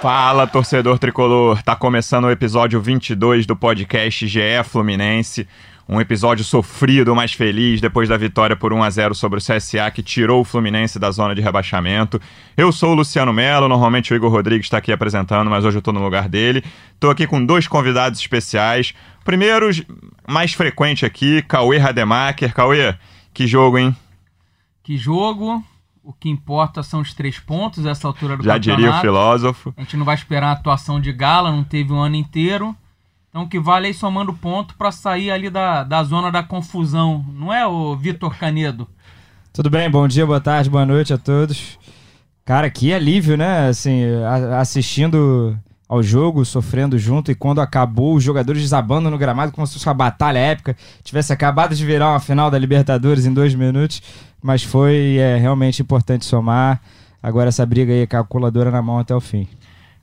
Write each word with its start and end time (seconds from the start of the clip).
Fala, 0.00 0.46
torcedor 0.46 0.98
tricolor! 0.98 1.62
Tá 1.62 1.76
começando 1.76 2.24
o 2.24 2.30
episódio 2.30 2.80
22 2.80 3.44
do 3.44 3.54
podcast 3.54 4.26
GE 4.26 4.40
Fluminense. 4.64 5.46
Um 5.86 6.00
episódio 6.00 6.42
sofrido, 6.42 7.14
mas 7.14 7.34
feliz 7.34 7.82
depois 7.82 8.08
da 8.08 8.16
vitória 8.16 8.56
por 8.56 8.72
1 8.72 8.82
a 8.82 8.88
0 8.88 9.14
sobre 9.14 9.38
o 9.38 9.42
CSA 9.42 9.90
que 9.90 10.02
tirou 10.02 10.40
o 10.40 10.44
Fluminense 10.44 10.98
da 10.98 11.10
zona 11.10 11.34
de 11.34 11.42
rebaixamento. 11.42 12.18
Eu 12.56 12.72
sou 12.72 12.92
o 12.92 12.94
Luciano 12.94 13.30
Melo, 13.30 13.68
normalmente 13.68 14.14
o 14.14 14.16
Igor 14.16 14.30
Rodrigues 14.30 14.64
está 14.64 14.78
aqui 14.78 14.90
apresentando, 14.90 15.50
mas 15.50 15.66
hoje 15.66 15.76
eu 15.76 15.82
tô 15.82 15.92
no 15.92 16.02
lugar 16.02 16.30
dele. 16.30 16.64
Tô 16.98 17.10
aqui 17.10 17.26
com 17.26 17.44
dois 17.44 17.68
convidados 17.68 18.20
especiais. 18.20 18.94
Primeiro, 19.22 19.68
mais 20.26 20.54
frequente 20.54 21.04
aqui, 21.04 21.42
Cauê 21.42 21.76
Rademacher. 21.76 22.54
Cauê, 22.54 22.94
que 23.34 23.46
jogo, 23.46 23.76
hein? 23.76 23.94
Que 24.82 24.96
jogo, 24.96 25.62
o 26.02 26.12
que 26.12 26.28
importa 26.28 26.82
são 26.82 27.00
os 27.00 27.12
três 27.14 27.38
pontos 27.38 27.84
essa 27.86 28.06
altura 28.08 28.36
do 28.36 28.42
Já 28.42 28.54
campeonato. 28.54 28.82
diria 28.82 28.96
o 28.96 29.00
filósofo. 29.00 29.74
A 29.76 29.80
gente 29.82 29.96
não 29.96 30.04
vai 30.04 30.14
esperar 30.14 30.48
a 30.48 30.52
atuação 30.52 31.00
de 31.00 31.12
gala, 31.12 31.50
não 31.52 31.62
teve 31.64 31.92
o 31.92 31.96
ano 31.96 32.16
inteiro. 32.16 32.74
Então 33.28 33.42
o 33.42 33.48
que 33.48 33.60
vale 33.60 33.86
é 33.86 33.90
ir 33.90 33.94
somando 33.94 34.32
ponto 34.32 34.74
para 34.74 34.90
sair 34.90 35.30
ali 35.30 35.48
da, 35.50 35.84
da 35.84 36.02
zona 36.02 36.30
da 36.32 36.42
confusão. 36.42 37.24
Não 37.32 37.52
é, 37.52 37.66
o 37.66 37.94
Vitor 37.96 38.36
Canedo? 38.36 38.88
Tudo 39.52 39.68
bem? 39.70 39.88
Bom 39.90 40.06
dia, 40.08 40.26
boa 40.26 40.40
tarde, 40.40 40.68
boa 40.70 40.84
noite 40.86 41.12
a 41.12 41.18
todos. 41.18 41.78
Cara, 42.44 42.68
que 42.70 42.92
alívio, 42.92 43.36
né? 43.36 43.68
Assim, 43.68 44.02
a- 44.24 44.58
assistindo 44.60 45.56
ao 45.90 46.04
jogo, 46.04 46.44
sofrendo 46.44 46.96
junto, 46.96 47.32
e 47.32 47.34
quando 47.34 47.60
acabou, 47.60 48.14
os 48.14 48.22
jogadores 48.22 48.62
desabando 48.62 49.10
no 49.10 49.18
gramado 49.18 49.50
como 49.50 49.66
se 49.66 49.72
fosse 49.72 49.88
uma 49.88 49.94
batalha 49.94 50.38
épica. 50.38 50.76
Tivesse 51.02 51.32
acabado 51.32 51.74
de 51.74 51.84
virar 51.84 52.10
uma 52.10 52.20
final 52.20 52.48
da 52.48 52.56
Libertadores 52.56 53.26
em 53.26 53.34
dois 53.34 53.56
minutos, 53.56 54.00
mas 54.40 54.62
foi 54.62 55.16
é, 55.16 55.36
realmente 55.36 55.82
importante 55.82 56.24
somar. 56.24 56.80
Agora 57.20 57.48
essa 57.48 57.66
briga 57.66 57.92
aí, 57.92 58.06
calculadora 58.06 58.70
na 58.70 58.80
mão 58.80 59.00
até 59.00 59.12
o 59.12 59.20
fim. 59.20 59.48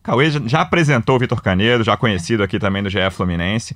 Cauê 0.03 0.29
já- 0.45 0.59
apresentou 0.59 1.15
o 1.15 1.19
Vitor 1.19 1.41
Canedo, 1.41 1.85
já 1.85 1.95
conhecido 1.95 2.43
aqui 2.43 2.59
também 2.59 2.83
do 2.83 2.89
GE 2.89 3.09
Fluminense. 3.09 3.73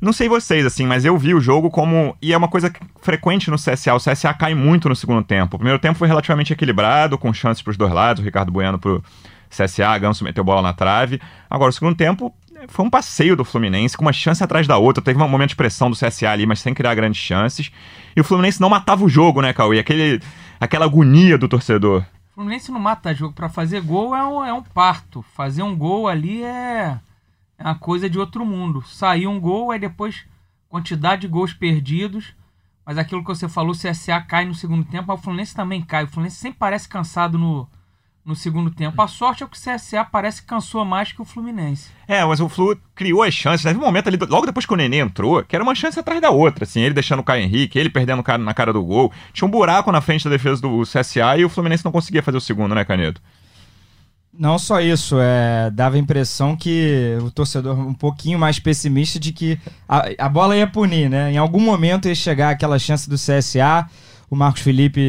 Não 0.00 0.14
sei 0.14 0.30
vocês, 0.30 0.64
assim, 0.64 0.86
mas 0.86 1.04
eu 1.04 1.14
vi 1.18 1.34
o 1.34 1.40
jogo 1.42 1.68
como. 1.68 2.16
E 2.22 2.32
é 2.32 2.36
uma 2.38 2.48
coisa 2.48 2.72
frequente 3.02 3.50
no 3.50 3.56
CSA. 3.56 3.94
O 3.94 3.98
CSA 3.98 4.32
cai 4.32 4.54
muito 4.54 4.88
no 4.88 4.96
segundo 4.96 5.22
tempo. 5.22 5.56
O 5.56 5.58
primeiro 5.58 5.78
tempo 5.78 5.98
foi 5.98 6.08
relativamente 6.08 6.54
equilibrado, 6.54 7.18
com 7.18 7.34
chances 7.34 7.62
pros 7.62 7.76
dois 7.76 7.92
lados. 7.92 8.22
O 8.22 8.24
Ricardo 8.24 8.50
Bueno 8.50 8.78
pro 8.78 9.04
CSA, 9.50 9.98
Ganso 9.98 10.24
meteu 10.24 10.44
bola 10.44 10.62
na 10.62 10.72
trave. 10.72 11.20
Agora, 11.50 11.70
o 11.70 11.72
segundo 11.72 11.96
tempo 11.96 12.32
foi 12.68 12.84
um 12.84 12.90
passeio 12.90 13.36
do 13.36 13.44
Fluminense, 13.44 13.96
com 13.96 14.04
uma 14.04 14.12
chance 14.12 14.42
atrás 14.42 14.66
da 14.66 14.78
outra. 14.78 15.02
Teve 15.02 15.20
um 15.20 15.28
momento 15.28 15.50
de 15.50 15.56
pressão 15.56 15.90
do 15.90 15.96
CSA 15.96 16.30
ali, 16.30 16.46
mas 16.46 16.60
sem 16.60 16.74
criar 16.74 16.94
grandes 16.94 17.20
chances. 17.20 17.70
E 18.14 18.20
o 18.20 18.24
Fluminense 18.24 18.60
não 18.60 18.68
matava 18.68 19.04
o 19.04 19.08
jogo, 19.08 19.40
né, 19.40 19.52
Cauê? 19.52 19.78
Aquele, 19.78 20.20
aquela 20.60 20.84
agonia 20.84 21.36
do 21.36 21.48
torcedor. 21.48 22.04
O 22.30 22.34
Fluminense 22.34 22.70
não 22.70 22.80
mata 22.80 23.14
jogo. 23.14 23.34
Para 23.34 23.48
fazer 23.48 23.80
gol 23.80 24.14
é 24.14 24.24
um, 24.24 24.44
é 24.44 24.52
um 24.52 24.62
parto. 24.62 25.24
Fazer 25.34 25.62
um 25.62 25.76
gol 25.76 26.06
ali 26.06 26.44
é, 26.44 26.98
é 27.58 27.64
uma 27.64 27.74
coisa 27.74 28.08
de 28.08 28.18
outro 28.18 28.44
mundo. 28.44 28.82
Sair 28.86 29.26
um 29.26 29.40
gol, 29.40 29.70
aí 29.70 29.78
depois 29.78 30.24
quantidade 30.68 31.22
de 31.22 31.28
gols 31.28 31.52
perdidos. 31.52 32.34
Mas 32.84 32.98
aquilo 32.98 33.22
que 33.22 33.28
você 33.28 33.48
falou, 33.48 33.72
o 33.72 33.76
CSA 33.76 34.20
cai 34.20 34.44
no 34.44 34.54
segundo 34.54 34.84
tempo, 34.84 35.08
mas 35.08 35.20
o 35.20 35.22
Fluminense 35.22 35.54
também 35.54 35.82
cai. 35.82 36.04
O 36.04 36.08
Fluminense 36.08 36.36
sempre 36.36 36.58
parece 36.58 36.88
cansado 36.88 37.38
no, 37.38 37.68
no 38.30 38.36
segundo 38.36 38.70
tempo. 38.70 39.02
A 39.02 39.08
sorte 39.08 39.42
é 39.42 39.46
que 39.46 39.56
o 39.56 39.60
CSA 39.60 40.04
parece 40.04 40.40
que 40.40 40.48
cansou 40.48 40.84
mais 40.84 41.12
que 41.12 41.20
o 41.20 41.24
Fluminense. 41.24 41.90
É, 42.06 42.24
mas 42.24 42.40
o 42.40 42.48
Flu 42.48 42.78
criou 42.94 43.22
as 43.22 43.34
chances. 43.34 43.64
Teve 43.64 43.78
um 43.78 43.82
momento 43.82 44.08
ali, 44.08 44.16
logo 44.16 44.46
depois 44.46 44.64
que 44.64 44.72
o 44.72 44.76
Nenê 44.76 44.98
entrou, 44.98 45.42
que 45.42 45.54
era 45.54 45.62
uma 45.62 45.74
chance 45.74 45.98
atrás 45.98 46.20
da 46.20 46.30
outra, 46.30 46.64
assim, 46.64 46.80
ele 46.80 46.94
deixando 46.94 47.20
o 47.20 47.24
Caio 47.24 47.42
Henrique, 47.42 47.78
ele 47.78 47.90
perdendo 47.90 48.22
na 48.38 48.54
cara 48.54 48.72
do 48.72 48.82
gol. 48.82 49.12
Tinha 49.32 49.46
um 49.46 49.50
buraco 49.50 49.90
na 49.90 50.00
frente 50.00 50.24
da 50.24 50.30
defesa 50.30 50.62
do 50.62 50.82
CSA 50.82 51.36
e 51.36 51.44
o 51.44 51.48
Fluminense 51.48 51.84
não 51.84 51.92
conseguia 51.92 52.22
fazer 52.22 52.38
o 52.38 52.40
segundo, 52.40 52.74
né, 52.74 52.84
Canedo? 52.84 53.20
Não 54.32 54.58
só 54.58 54.80
isso, 54.80 55.16
é, 55.20 55.70
dava 55.72 55.96
a 55.96 55.98
impressão 55.98 56.56
que 56.56 57.18
o 57.20 57.32
torcedor 57.32 57.76
um 57.76 57.92
pouquinho 57.92 58.38
mais 58.38 58.60
pessimista 58.60 59.18
de 59.18 59.32
que 59.32 59.58
a, 59.88 60.04
a 60.18 60.28
bola 60.28 60.56
ia 60.56 60.68
punir, 60.68 61.10
né? 61.10 61.32
Em 61.32 61.36
algum 61.36 61.60
momento 61.60 62.06
ia 62.06 62.14
chegar 62.14 62.50
aquela 62.50 62.78
chance 62.78 63.10
do 63.10 63.16
CSA. 63.16 63.88
O 64.30 64.36
Marcos 64.36 64.62
Felipe 64.62 65.00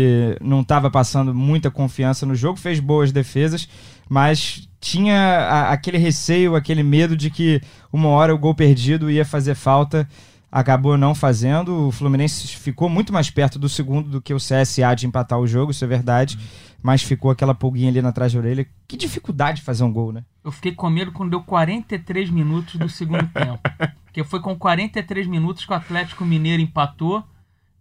não 0.41 0.61
estava 0.61 0.89
passando 0.89 1.33
muita 1.33 1.69
confiança 1.69 2.25
no 2.25 2.33
jogo, 2.33 2.57
fez 2.57 2.79
boas 2.79 3.11
defesas, 3.11 3.69
mas 4.09 4.67
tinha 4.79 5.15
a- 5.15 5.71
aquele 5.71 5.99
receio, 5.99 6.55
aquele 6.55 6.81
medo 6.81 7.15
de 7.15 7.29
que 7.29 7.61
uma 7.93 8.09
hora 8.09 8.33
o 8.33 8.37
gol 8.37 8.55
perdido 8.55 9.11
ia 9.11 9.23
fazer 9.23 9.53
falta. 9.55 10.07
Acabou 10.51 10.97
não 10.97 11.15
fazendo. 11.15 11.87
O 11.87 11.91
Fluminense 11.93 12.45
ficou 12.57 12.89
muito 12.89 13.13
mais 13.13 13.29
perto 13.29 13.57
do 13.57 13.69
segundo 13.69 14.09
do 14.09 14.21
que 14.21 14.33
o 14.33 14.37
CSA 14.37 14.93
de 14.95 15.07
empatar 15.07 15.39
o 15.39 15.47
jogo, 15.47 15.71
isso 15.71 15.85
é 15.85 15.87
verdade. 15.87 16.37
Mas 16.83 17.01
ficou 17.03 17.31
aquela 17.31 17.53
pulguinha 17.55 17.89
ali 17.89 18.01
na 18.01 18.11
trás 18.11 18.33
da 18.33 18.39
orelha. 18.39 18.67
Que 18.85 18.97
dificuldade 18.97 19.59
de 19.59 19.63
fazer 19.63 19.83
um 19.85 19.93
gol, 19.93 20.11
né? 20.11 20.25
Eu 20.43 20.51
fiquei 20.51 20.73
com 20.73 20.89
medo 20.89 21.11
quando 21.13 21.29
deu 21.29 21.41
43 21.43 22.29
minutos 22.31 22.75
do 22.75 22.89
segundo 22.89 23.25
tempo. 23.31 23.59
Porque 24.03 24.23
foi 24.25 24.41
com 24.41 24.53
43 24.57 25.25
minutos 25.27 25.63
que 25.63 25.71
o 25.71 25.75
Atlético 25.75 26.25
Mineiro 26.25 26.61
empatou 26.61 27.23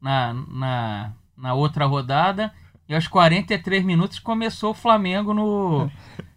na, 0.01 0.33
na, 0.33 1.13
na 1.41 1.55
outra 1.55 1.87
rodada. 1.87 2.53
E 2.89 2.95
aos 2.95 3.07
43 3.07 3.85
minutos 3.85 4.19
começou 4.19 4.73
o 4.73 4.75
Flamengo 4.75 5.33
no, 5.33 5.89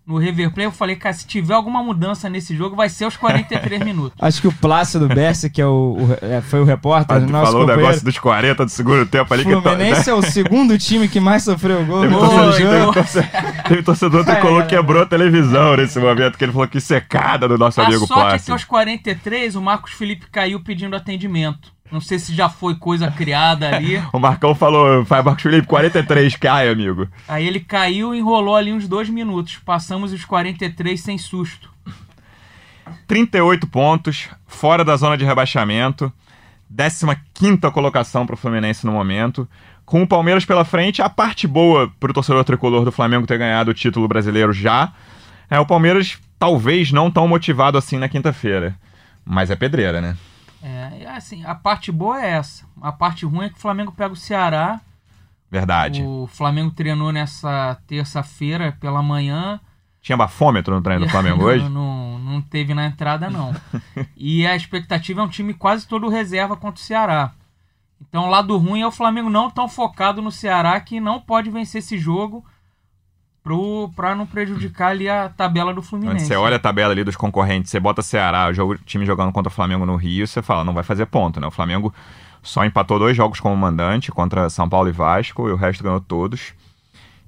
no 0.06 0.18
River 0.19 0.52
Plate. 0.52 0.66
Eu 0.66 0.72
falei, 0.72 0.96
cara, 0.96 1.12
se 1.14 1.25
tiver 1.25 1.56
alguma 1.56 1.81
mudança 1.81 2.30
nesse 2.30 2.56
jogo, 2.56 2.75
vai 2.75 2.90
ser 2.90 3.06
aos 3.06 3.18
43 3.18 3.81
minutos. 3.86 4.16
Acho 4.22 4.40
que 4.40 4.47
o 4.47 4.52
Plácido 4.52 5.08
Bessi, 5.08 5.50
que 5.50 5.59
é 5.59 5.66
o, 5.66 5.97
o- 5.97 6.18
é, 6.25 6.42
foi 6.42 6.62
o 6.62 6.63
repórter, 6.63 7.22
Tu 7.25 7.31
nosso 7.31 7.52
falou 7.52 7.63
o 7.63 7.68
negócio 7.75 8.06
dos 8.06 8.19
40 8.19 8.66
do 8.66 8.69
segundo 8.69 9.03
tempo 9.08 9.34
ali. 9.34 9.44
que 9.44 9.50
Fluminense 9.52 10.08
é 10.08 10.13
o 10.13 10.22
segundo 10.22 10.78
time 10.78 11.08
que 11.08 11.19
mais 11.19 11.42
sofreu 11.42 11.84
gol 11.88 12.02
Teve 12.02 12.13
no 12.13 12.19
torcedor, 12.19 12.53
teve 12.53 12.80
jogo. 12.80 12.94
torcedor- 12.94 13.30
teve 13.68 13.84
torcedor 13.84 14.24
tricolor 14.25 14.62
que 14.68 14.69
quebrou 14.75 15.02
a 15.02 15.06
televisão 15.08 15.75
nesse 15.75 15.97
momento, 16.00 16.38
que 16.38 16.44
ele 16.46 16.52
falou 16.52 16.68
que 16.68 16.80
secada 16.80 17.47
do 17.47 17.58
nosso 17.58 17.81
A 17.81 17.86
amigo 17.88 18.06
sorte 18.06 18.13
é 18.22 18.24
que 18.24 18.30
Plácido. 18.30 18.52
aos 18.53 18.63
43 18.63 19.56
o 19.56 19.62
Marcos 19.62 19.94
Felipe 19.94 20.28
caiu 20.31 20.59
pedindo 20.63 20.96
atendimento. 20.96 21.74
Não 21.94 22.02
sei 22.02 22.18
se 22.18 22.34
já 22.34 22.50
foi 22.50 22.74
coisa 22.74 23.12
criada 23.12 23.68
ali. 23.70 24.02
O 24.12 24.18
Marcão 24.18 24.56
falou, 24.56 25.06
Marcos 25.08 25.44
Felipe, 25.44 25.68
43, 25.68 26.36
cai, 26.38 26.68
amigo. 26.68 27.08
Aí 27.28 27.46
ele 27.46 27.59
caiu 27.59 28.16
e 28.16 28.18
enrolou 28.18 28.56
ali 28.56 28.74
uns 28.74 28.88
dois 28.88 29.08
minutos. 29.08 29.59
Passamos 29.64 30.12
os 30.12 30.26
43 30.26 31.00
sem 31.00 31.20
susto. 31.20 31.70
38 33.06 33.68
pontos, 33.68 34.28
fora 34.48 34.84
da 34.84 34.96
zona 34.96 35.16
de 35.16 35.24
rebaixamento. 35.24 36.12
15 37.36 37.59
colocação 37.72 38.25
para 38.25 38.34
o 38.34 38.38
Fluminense 38.38 38.88
no 38.88 38.92
momento. 38.92 39.48
Com 39.86 40.02
o 40.02 40.08
Palmeiras 40.08 40.46
pela 40.46 40.66
frente, 40.66 41.00
a 41.00 41.10
parte 41.10 41.46
boa 41.46 41.94
para 42.00 42.10
o 42.10 42.14
torcedor 42.14 42.44
tricolor 42.44 42.84
do 42.84 42.92
Flamengo 42.92 43.28
ter 43.28 43.38
ganhado 43.38 43.70
o 43.70 43.75
título 43.75 44.08
brasileiro 44.08 44.52
já. 44.52 44.92
É 45.48 45.60
o 45.60 45.66
Palmeiras 45.66 46.18
talvez 46.40 46.92
não 46.92 47.12
tão 47.12 47.28
motivado 47.28 47.78
assim 47.78 48.00
na 48.00 48.10
quinta-feira. 48.10 48.75
Mas 49.24 49.52
é 49.52 49.56
pedreira, 49.56 50.02
né? 50.02 50.18
É, 50.63 51.06
assim, 51.09 51.44
a 51.46 51.53
parte 51.53 51.91
boa 51.91 52.24
é 52.24 52.31
essa. 52.31 52.66
A 52.81 52.91
parte 52.91 53.25
ruim 53.25 53.47
é 53.47 53.50
que 53.50 53.57
o 53.57 53.62
Flamengo 53.62 53.91
pega 53.91 54.13
o 54.13 54.18
Ceará. 54.18 54.79
Verdade. 55.51 56.01
O 56.01 56.25
Flamengo 56.28 56.72
treinou 56.72 57.12
nessa 57.12 57.78
terça-feira 57.85 58.75
pela 58.79 59.03
manhã. 59.03 59.59
Tinha 60.01 60.18
bafômetro 60.18 60.74
no 60.74 60.81
treino 60.81 61.06
do 61.06 61.12
Flamengo 61.12 61.44
hoje? 61.45 61.65
Não, 61.65 62.18
não, 62.18 62.19
não 62.19 62.42
teve 62.42 62.74
na 62.74 62.86
entrada, 62.86 63.30
não. 63.30 63.54
e 64.15 64.48
a 64.48 64.56
expectativa 64.56 65.19
é 65.19 65.24
um 65.24 65.27
time 65.30 65.54
quase 65.54 65.86
todo 65.86 66.07
reserva 66.07 66.56
contra 66.56 66.81
o 66.81 66.86
Ceará. 66.86 67.33
Então, 68.01 68.27
o 68.27 68.30
lado 68.30 68.57
ruim 68.57 68.81
é 68.81 68.88
o 68.88 68.92
Flamengo 68.92 69.30
não 69.30 69.50
tão 69.50 69.68
focado 69.68 70.21
no 70.21 70.31
Ceará 70.31 70.80
que 70.80 71.00
não 71.00 71.19
pode 71.19 71.50
vencer 71.50 71.80
esse 71.80 71.98
jogo 71.98 72.44
pro, 73.44 73.92
pra 73.95 74.16
não 74.16 74.25
prejudicar 74.25 74.92
ali 74.92 75.10
a 75.10 75.30
tabela 75.30 75.74
do 75.74 75.81
Fluminense. 75.81 76.25
você 76.25 76.36
olha 76.36 76.56
a 76.56 76.60
tabela 76.60 76.94
ali 76.94 77.04
dos 77.04 77.16
concorrentes, 77.16 77.69
você 77.69 77.80
bota 77.80 78.01
Ceará, 78.01 78.50
o 78.50 78.75
time 78.78 79.06
jogando 79.06 79.31
contra 79.31 79.51
o 79.51 79.54
Flamengo 79.54 79.86
no 79.86 79.95
Rio, 79.95 80.25
você 80.25 80.42
fala, 80.42 80.63
não 80.63 80.74
vai 80.74 80.84
fazer 80.84 81.06
ponto, 81.07 81.40
né? 81.40 81.48
O 81.48 81.51
Flamengo 81.51 81.94
só 82.42 82.63
empatou 82.63 82.98
dois 82.98 83.16
jogos 83.16 83.40
como 83.40 83.56
mandante 83.56 84.12
contra 84.12 84.50
São 84.50 84.68
Paulo 84.69 84.90
e 84.90 84.94
Vasco, 84.94 85.48
e 85.48 85.51
o 85.51 85.56
resto 85.57 85.84
ganhou 85.84 86.00
todos. 86.00 86.54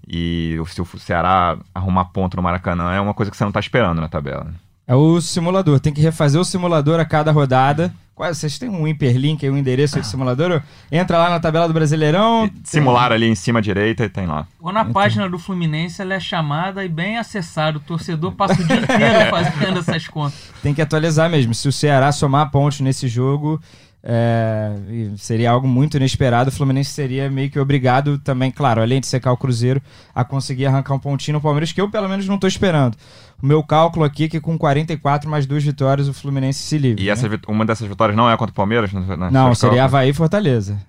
E 0.08 0.58
se 0.68 0.82
o 0.82 0.86
Ceará 0.86 1.58
arrumar 1.74 2.06
ponto 2.06 2.38
no 2.38 2.44
Maracanã 2.44 2.94
é 2.94 3.02
uma 3.02 3.14
coisa 3.14 3.32
que 3.32 3.36
você 3.36 3.44
não 3.44 3.52
tá 3.52 3.60
esperando 3.60 4.00
na 4.00 4.08
tabela. 4.08 4.54
É 4.88 4.94
o 4.94 5.20
simulador. 5.20 5.80
Tem 5.80 5.94
que 5.94 6.02
refazer 6.02 6.40
o 6.40 6.46
simulador 6.46 7.00
a 7.00 7.06
cada 7.06 7.32
rodada. 7.32 7.94
Quase, 8.14 8.40
vocês 8.40 8.58
têm 8.58 8.70
um 8.70 8.88
hiperlink 8.88 9.46
aí, 9.46 9.52
um 9.52 9.58
endereço 9.58 9.98
aí 9.98 10.02
do 10.02 10.08
simulador? 10.08 10.62
Entra 10.90 11.18
lá 11.18 11.30
na 11.30 11.38
tabela 11.38 11.68
do 11.68 11.74
Brasileirão. 11.74 12.50
Simular 12.64 13.12
ali 13.12 13.28
em 13.28 13.36
cima 13.36 13.60
à 13.60 13.62
direita 13.62 14.06
e 14.06 14.10
tem 14.10 14.26
lá. 14.26 14.48
Ou 14.62 14.72
na 14.72 14.86
página 14.86 15.28
do 15.30 15.38
Fluminense 15.38 16.02
ela 16.02 16.14
é 16.14 16.20
chamada 16.20 16.86
e 16.86 16.88
bem 16.88 17.18
acessada. 17.18 17.78
O 17.78 17.82
torcedor 17.82 18.32
passa 18.32 18.62
o 18.62 18.64
dia 18.64 18.78
inteiro 18.78 19.30
fazendo 19.30 19.80
essas 19.80 20.08
contas. 20.08 20.50
Tem 20.64 20.74
que 20.74 20.82
atualizar 20.82 21.30
mesmo. 21.30 21.54
Se 21.54 21.68
o 21.68 21.74
Ceará 21.74 22.10
somar 22.14 22.52
pontos 22.52 22.80
nesse 22.80 23.10
jogo, 23.10 23.60
é, 24.08 24.72
seria 25.18 25.50
algo 25.50 25.68
muito 25.68 25.98
inesperado. 25.98 26.50
O 26.50 26.54
Fluminense 26.54 26.92
seria 26.92 27.30
meio 27.30 27.50
que 27.50 27.60
obrigado 27.60 28.20
também, 28.20 28.52
claro, 28.52 28.80
além 28.82 29.02
de 29.02 29.08
secar 29.08 29.32
o 29.32 29.38
Cruzeiro, 29.38 29.82
a 30.14 30.24
conseguir 30.24 30.68
arrancar 30.68 30.94
um 30.94 31.00
pontinho 31.00 31.34
no 31.38 31.42
Palmeiras, 31.42 31.72
que 31.72 31.82
eu 31.82 31.90
pelo 31.90 32.08
menos 32.08 32.28
não 32.28 32.36
estou 32.36 32.48
esperando. 32.48 32.96
O 33.42 33.46
meu 33.46 33.64
cálculo 33.64 34.06
aqui 34.06 34.26
é 34.26 34.30
que 34.30 34.40
com 34.40 34.58
44 34.58 35.28
mais 35.28 35.48
duas 35.48 35.64
vitórias 35.64 36.08
o 36.08 36.14
Fluminense 36.14 36.60
se 36.60 36.78
livre. 36.78 37.02
E 37.04 37.08
né? 37.08 37.12
essa, 37.12 37.28
uma 37.48 37.66
dessas 37.66 37.88
vitórias 37.88 38.16
não 38.16 38.30
é 38.30 38.38
contra 38.38 38.52
o 38.52 38.56
Palmeiras? 38.56 38.94
Na- 38.94 39.32
Não, 39.32 39.56
seria 39.56 39.78
Copas? 39.78 39.86
Havaí 39.86 40.10
e 40.10 40.14
Fortaleza. 40.14 40.80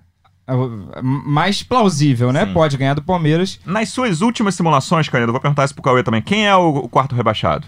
É 0.47 1.01
Mais 1.01 1.61
plausível, 1.63 2.31
né? 2.31 2.45
Sim. 2.45 2.53
Pode 2.53 2.77
ganhar 2.77 2.93
do 2.93 3.01
Palmeiras. 3.01 3.59
Nas 3.65 3.89
suas 3.89 4.21
últimas 4.21 4.55
simulações, 4.55 5.09
Canedo, 5.09 5.31
vou 5.33 5.41
perguntar 5.41 5.65
isso 5.65 5.73
pro 5.73 5.83
Cauê 5.83 6.03
também. 6.03 6.21
Quem 6.21 6.47
é 6.47 6.55
o, 6.55 6.69
o 6.69 6.87
quarto 6.87 7.15
rebaixado? 7.15 7.67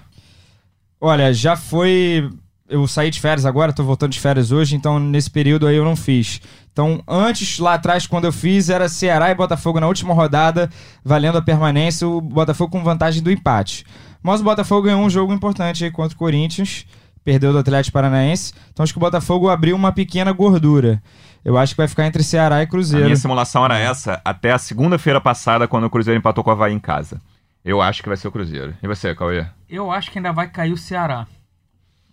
Olha, 1.01 1.33
já 1.33 1.57
foi. 1.57 2.29
Eu 2.69 2.87
saí 2.87 3.09
de 3.09 3.19
férias 3.19 3.47
agora, 3.47 3.73
tô 3.73 3.83
voltando 3.83 4.11
de 4.11 4.19
férias 4.19 4.51
hoje, 4.51 4.75
então 4.75 4.99
nesse 4.99 5.29
período 5.29 5.65
aí 5.65 5.75
eu 5.75 5.83
não 5.83 5.95
fiz. 5.95 6.39
Então, 6.71 7.03
antes, 7.07 7.57
lá 7.57 7.73
atrás, 7.73 8.05
quando 8.05 8.25
eu 8.25 8.31
fiz, 8.31 8.69
era 8.69 8.87
Ceará 8.87 9.31
e 9.31 9.35
Botafogo 9.35 9.79
na 9.79 9.87
última 9.87 10.13
rodada, 10.13 10.69
valendo 11.03 11.39
a 11.39 11.41
permanência, 11.41 12.07
o 12.07 12.21
Botafogo 12.21 12.71
com 12.71 12.83
vantagem 12.83 13.23
do 13.23 13.31
empate. 13.31 13.83
Mas 14.21 14.39
o 14.39 14.43
Botafogo 14.43 14.83
ganhou 14.83 15.01
um 15.01 15.09
jogo 15.09 15.33
importante 15.33 15.83
aí 15.83 15.89
contra 15.89 16.15
o 16.15 16.19
Corinthians, 16.19 16.85
perdeu 17.23 17.51
do 17.51 17.57
Atlético 17.57 17.93
Paranaense. 17.93 18.53
Então 18.71 18.83
acho 18.83 18.93
que 18.93 18.99
o 18.99 19.01
Botafogo 19.01 19.49
abriu 19.49 19.75
uma 19.75 19.91
pequena 19.91 20.31
gordura. 20.31 21.01
Eu 21.43 21.57
acho 21.57 21.73
que 21.73 21.77
vai 21.77 21.87
ficar 21.87 22.05
entre 22.05 22.21
Ceará 22.23 22.59
e 22.59 22.63
A 22.63 22.67
Cruzeiro. 22.67 23.05
minha 23.05 23.15
simulação 23.17 23.65
era 23.65 23.79
essa 23.79 24.21
até 24.23 24.51
a 24.51 24.57
segunda-feira 24.57 25.19
passada, 25.19 25.67
quando 25.67 25.85
o 25.85 25.89
Cruzeiro 25.89 26.19
empatou 26.19 26.43
com 26.43 26.51
o 26.51 26.53
Havaí 26.53 26.73
em 26.73 26.79
casa. 26.79 27.19
Eu 27.65 27.81
acho 27.81 28.03
que 28.03 28.09
vai 28.09 28.17
ser 28.17 28.27
o 28.27 28.31
Cruzeiro. 28.31 28.75
E 28.81 28.87
você, 28.87 29.15
Cauê? 29.15 29.45
Eu 29.69 29.91
acho 29.91 30.11
que 30.11 30.19
ainda 30.19 30.31
vai 30.31 30.47
cair 30.47 30.71
o 30.71 30.77
Ceará. 30.77 31.25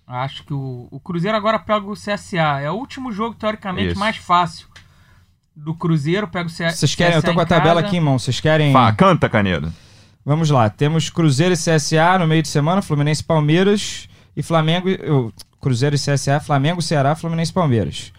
Acho 0.06 0.44
que 0.44 0.54
o, 0.54 0.86
o 0.90 1.00
Cruzeiro 1.00 1.36
agora 1.36 1.58
pega 1.58 1.84
o 1.86 1.94
CSA. 1.94 2.60
É 2.60 2.70
o 2.70 2.74
último 2.74 3.10
jogo, 3.10 3.34
teoricamente, 3.34 3.90
Isso. 3.90 3.98
mais 3.98 4.16
fácil 4.16 4.68
do 5.54 5.74
Cruzeiro. 5.74 6.28
Pega 6.28 6.48
o 6.48 6.52
CSA. 6.52 6.70
Vocês 6.70 6.94
querem? 6.94 7.16
Eu 7.16 7.22
tô 7.22 7.28
CSA 7.28 7.34
com 7.34 7.40
a 7.40 7.46
tabela 7.46 7.80
aqui 7.80 7.96
em 7.96 8.00
mão. 8.00 8.18
Vocês 8.18 8.38
querem. 8.38 8.72
Fá, 8.72 8.92
canta, 8.92 9.28
Canedo. 9.28 9.72
Vamos 10.24 10.50
lá. 10.50 10.70
Temos 10.70 11.10
Cruzeiro 11.10 11.54
e 11.54 11.56
CSA 11.56 12.18
no 12.18 12.26
meio 12.26 12.42
de 12.42 12.48
semana, 12.48 12.82
Fluminense 12.82 13.22
e 13.22 13.24
Palmeiras 13.24 14.08
e 14.36 14.42
Flamengo. 14.42 14.88
Cruzeiro 15.60 15.96
e 15.96 15.98
CSA, 15.98 16.38
Flamengo, 16.38 16.80
Ceará, 16.80 17.14
Fluminense 17.16 17.50
e 17.50 17.54
Palmeiras. 17.54 18.12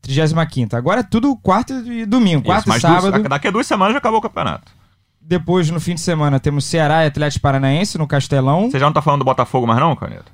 35. 0.00 0.76
Agora 0.76 1.00
é 1.00 1.02
tudo 1.02 1.36
quarta 1.36 1.74
e 1.74 2.06
domingo. 2.06 2.44
Quarta 2.44 2.68
Isso, 2.68 2.78
e 2.78 2.80
sábado. 2.80 3.12
duas- 3.12 3.28
daqui 3.28 3.48
a 3.48 3.50
duas 3.50 3.66
semanas 3.66 3.92
já 3.94 3.98
acabou 3.98 4.18
o 4.18 4.22
campeonato. 4.22 4.72
Depois, 5.20 5.70
no 5.70 5.80
fim 5.80 5.94
de 5.94 6.00
semana, 6.02 6.38
temos 6.38 6.64
Ceará 6.66 7.04
e 7.04 7.08
Atlético 7.08 7.42
Paranaense 7.42 7.96
no 7.96 8.06
Castelão. 8.06 8.70
Você 8.70 8.78
já 8.78 8.84
não 8.86 8.92
tá 8.92 9.00
falando 9.00 9.20
do 9.20 9.24
Botafogo 9.24 9.66
mais 9.66 9.80
não, 9.80 9.96
Canedo? 9.96 10.24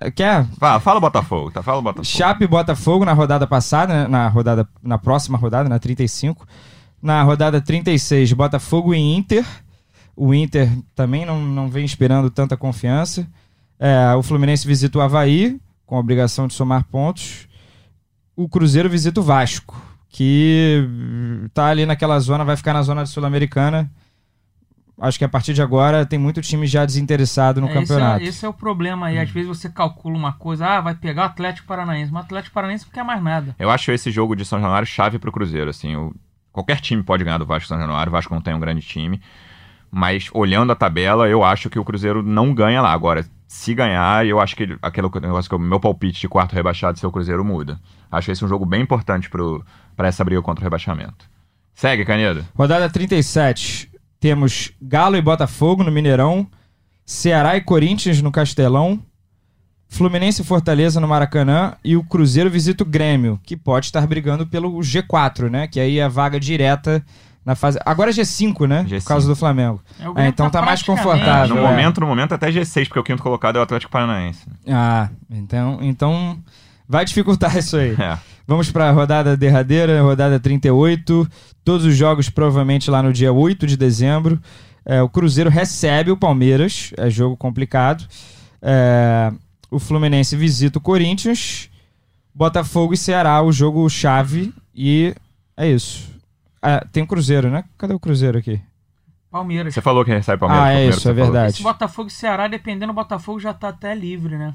Eh, 0.00 0.10
Quer? 0.10 0.46
Fala, 0.58 0.80
fala 0.80 1.00
Botafogo, 1.00 1.50
tá? 1.50 1.62
Fala 1.62 1.82
Botafogo. 1.82 2.06
Chape 2.06 2.46
Botafogo 2.46 3.04
na 3.04 3.12
rodada 3.12 3.46
passada, 3.46 3.94
né? 3.94 4.08
na 4.08 4.28
rodada 4.28 4.68
na 4.82 4.98
próxima 4.98 5.38
rodada, 5.38 5.68
na 5.68 5.78
35. 5.78 6.46
Na 7.02 7.22
rodada 7.22 7.60
36, 7.60 8.32
Botafogo 8.32 8.94
e 8.94 8.98
Inter. 8.98 9.44
O 10.16 10.32
Inter 10.32 10.70
também 10.94 11.26
não, 11.26 11.40
não 11.42 11.68
vem 11.68 11.84
esperando 11.84 12.30
tanta 12.30 12.56
confiança. 12.56 13.26
É, 13.78 14.14
o 14.14 14.22
Fluminense 14.22 14.66
visita 14.66 14.98
o 14.98 15.02
Havaí, 15.02 15.60
com 15.84 15.96
a 15.96 16.00
obrigação 16.00 16.46
de 16.46 16.54
somar 16.54 16.84
pontos. 16.84 17.48
O 18.36 18.48
Cruzeiro 18.48 18.88
visita 18.88 19.20
o 19.20 19.22
Vasco, 19.22 19.80
que 20.08 20.88
tá 21.52 21.66
ali 21.66 21.84
naquela 21.84 22.18
zona, 22.20 22.44
vai 22.44 22.56
ficar 22.56 22.72
na 22.72 22.82
zona 22.82 23.04
sul-americana. 23.06 23.90
Acho 25.00 25.18
que 25.18 25.24
a 25.24 25.28
partir 25.28 25.52
de 25.54 25.60
agora 25.60 26.06
tem 26.06 26.18
muito 26.18 26.40
time 26.40 26.66
já 26.68 26.84
desinteressado 26.86 27.60
no 27.60 27.66
É, 27.66 27.70
esse, 27.70 27.78
campeonato. 27.80 28.22
é, 28.24 28.26
esse 28.28 28.46
é 28.46 28.48
o 28.48 28.52
problema 28.52 29.06
aí. 29.06 29.18
Às 29.18 29.28
vezes 29.30 29.48
você 29.48 29.68
calcula 29.68 30.16
uma 30.16 30.32
coisa, 30.34 30.66
ah, 30.66 30.80
vai 30.80 30.94
pegar 30.94 31.22
o 31.22 31.26
Atlético 31.26 31.66
Paranaense. 31.66 32.12
Mas 32.12 32.22
o 32.22 32.26
Atlético 32.26 32.54
Paranaense 32.54 32.84
não 32.84 32.92
quer 32.92 33.02
mais 33.04 33.22
nada. 33.22 33.56
Eu 33.58 33.70
acho 33.70 33.90
esse 33.90 34.10
jogo 34.12 34.36
de 34.36 34.44
São 34.44 34.60
Januário 34.60 34.86
chave 34.86 35.18
pro 35.18 35.32
Cruzeiro, 35.32 35.68
assim. 35.70 35.96
o- 35.96 36.14
Qualquer 36.52 36.80
time 36.80 37.02
pode 37.02 37.24
ganhar 37.24 37.38
do 37.38 37.44
Vasco 37.46 37.64
e 37.64 37.68
São 37.68 37.78
Januário. 37.80 38.10
O 38.10 38.12
Vasco 38.12 38.32
não 38.32 38.40
tem 38.40 38.54
um 38.54 38.60
grande 38.60 38.80
time. 38.82 39.20
Mas 39.90 40.28
olhando 40.32 40.70
a 40.72 40.76
tabela, 40.76 41.28
eu 41.28 41.42
acho 41.42 41.68
que 41.68 41.78
o 41.78 41.84
Cruzeiro 41.84 42.22
não 42.22 42.54
ganha 42.54 42.80
lá. 42.80 42.92
Agora, 42.92 43.24
se 43.48 43.74
ganhar, 43.74 44.24
eu 44.24 44.38
acho 44.40 44.54
que 44.54 44.62
ele- 44.62 44.78
aquele 44.80 45.08
negócio 45.20 45.48
que 45.48 45.56
o 45.56 45.58
meu 45.58 45.80
palpite 45.80 46.20
de 46.20 46.28
quarto 46.28 46.52
rebaixado 46.54 46.96
ser 46.98 47.06
o 47.08 47.12
Cruzeiro 47.12 47.44
muda. 47.44 47.80
Acho 48.10 48.30
esse 48.30 48.44
um 48.44 48.48
jogo 48.48 48.64
bem 48.64 48.82
importante 48.82 49.28
pro, 49.28 49.64
pra 49.96 50.06
essa 50.06 50.24
briga 50.24 50.40
contra 50.42 50.62
o 50.62 50.64
rebaixamento. 50.64 51.28
Segue, 51.74 52.04
Canedo. 52.04 52.44
Rodada 52.56 52.88
37. 52.88 53.90
Temos 54.28 54.72
Galo 54.80 55.16
e 55.18 55.20
Botafogo 55.20 55.84
no 55.84 55.92
Mineirão. 55.92 56.46
Ceará 57.04 57.58
e 57.58 57.60
Corinthians 57.60 58.22
no 58.22 58.32
Castelão. 58.32 58.98
Fluminense 59.86 60.40
e 60.40 60.44
Fortaleza 60.46 60.98
no 60.98 61.06
Maracanã. 61.06 61.74
E 61.84 61.94
o 61.94 62.02
Cruzeiro 62.02 62.48
visita 62.48 62.82
o 62.82 62.86
Grêmio, 62.86 63.38
que 63.42 63.54
pode 63.54 63.84
estar 63.84 64.06
brigando 64.06 64.46
pelo 64.46 64.78
G4, 64.78 65.50
né? 65.50 65.66
Que 65.68 65.78
aí 65.78 65.98
é 65.98 66.04
a 66.04 66.08
vaga 66.08 66.40
direta 66.40 67.04
na 67.44 67.54
fase. 67.54 67.78
Agora 67.84 68.08
é 68.10 68.14
G5, 68.14 68.66
né? 68.66 68.86
G5. 68.88 69.02
Por 69.02 69.08
causa 69.08 69.28
do 69.28 69.36
Flamengo. 69.36 69.82
É, 70.16 70.22
É, 70.24 70.28
então 70.28 70.48
tá 70.48 70.62
mais 70.62 70.82
praticamente- 70.82 71.04
confortável. 71.18 71.56
no 71.56 71.60
é. 71.60 71.70
momento, 71.70 72.00
no 72.00 72.06
momento 72.06 72.32
até 72.32 72.50
G6, 72.50 72.86
porque 72.88 73.00
o 73.00 73.04
quinto 73.04 73.22
colocado 73.22 73.56
é 73.56 73.58
o 73.58 73.62
Atlético 73.62 73.92
Paranaense. 73.92 74.40
Ah, 74.66 75.10
então, 75.30 75.80
então 75.82 76.38
vai 76.88 77.04
dificultar 77.04 77.54
isso 77.58 77.76
aí. 77.76 77.94
É. 78.00 78.18
Vamos 78.46 78.70
para 78.70 78.88
a 78.88 78.92
rodada 78.92 79.36
derradeira, 79.36 80.02
rodada 80.02 80.38
38. 80.38 81.26
Todos 81.64 81.86
os 81.86 81.96
jogos 81.96 82.28
provavelmente 82.28 82.90
lá 82.90 83.02
no 83.02 83.12
dia 83.12 83.32
8 83.32 83.66
de 83.66 83.76
dezembro. 83.76 84.40
É, 84.84 85.00
o 85.00 85.08
Cruzeiro 85.08 85.48
recebe 85.48 86.10
o 86.10 86.16
Palmeiras, 86.16 86.92
é 86.98 87.08
jogo 87.08 87.36
complicado. 87.36 88.06
É, 88.60 89.32
o 89.70 89.78
Fluminense 89.78 90.36
visita 90.36 90.78
o 90.78 90.82
Corinthians. 90.82 91.70
Botafogo 92.34 92.92
e 92.92 92.96
Ceará, 92.96 93.40
o 93.42 93.50
jogo 93.50 93.88
chave. 93.88 94.52
E 94.74 95.14
é 95.56 95.68
isso. 95.68 96.12
Ah, 96.60 96.84
tem 96.92 97.02
o 97.02 97.06
Cruzeiro, 97.06 97.50
né? 97.50 97.64
Cadê 97.78 97.94
o 97.94 98.00
Cruzeiro 98.00 98.38
aqui? 98.38 98.60
Palmeiras. 99.30 99.74
Você 99.74 99.80
falou 99.80 100.04
que 100.04 100.10
recebe 100.10 100.36
o 100.36 100.40
Palmeiras. 100.40 100.66
Ah, 100.66 100.70
é 100.70 100.74
primeiro 100.74 100.96
isso, 100.96 101.08
é 101.08 101.12
verdade. 101.12 101.52
Esse 101.54 101.62
Botafogo 101.62 102.08
e 102.08 102.12
Ceará, 102.12 102.46
dependendo, 102.46 102.92
o 102.92 102.94
Botafogo 102.94 103.40
já 103.40 103.54
tá 103.54 103.68
até 103.68 103.94
livre, 103.94 104.36
né? 104.36 104.54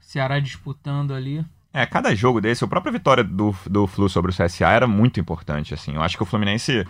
Ceará 0.00 0.38
disputando 0.38 1.12
ali. 1.12 1.44
É, 1.72 1.86
cada 1.86 2.14
jogo 2.14 2.40
desse, 2.40 2.64
a 2.64 2.66
própria 2.66 2.92
vitória 2.92 3.22
do, 3.22 3.54
do 3.68 3.86
Flu 3.86 4.08
sobre 4.08 4.32
o 4.32 4.34
CSA 4.34 4.68
era 4.70 4.86
muito 4.86 5.20
importante, 5.20 5.72
assim. 5.72 5.94
Eu 5.94 6.02
acho 6.02 6.16
que 6.16 6.22
o 6.22 6.26
Fluminense, 6.26 6.84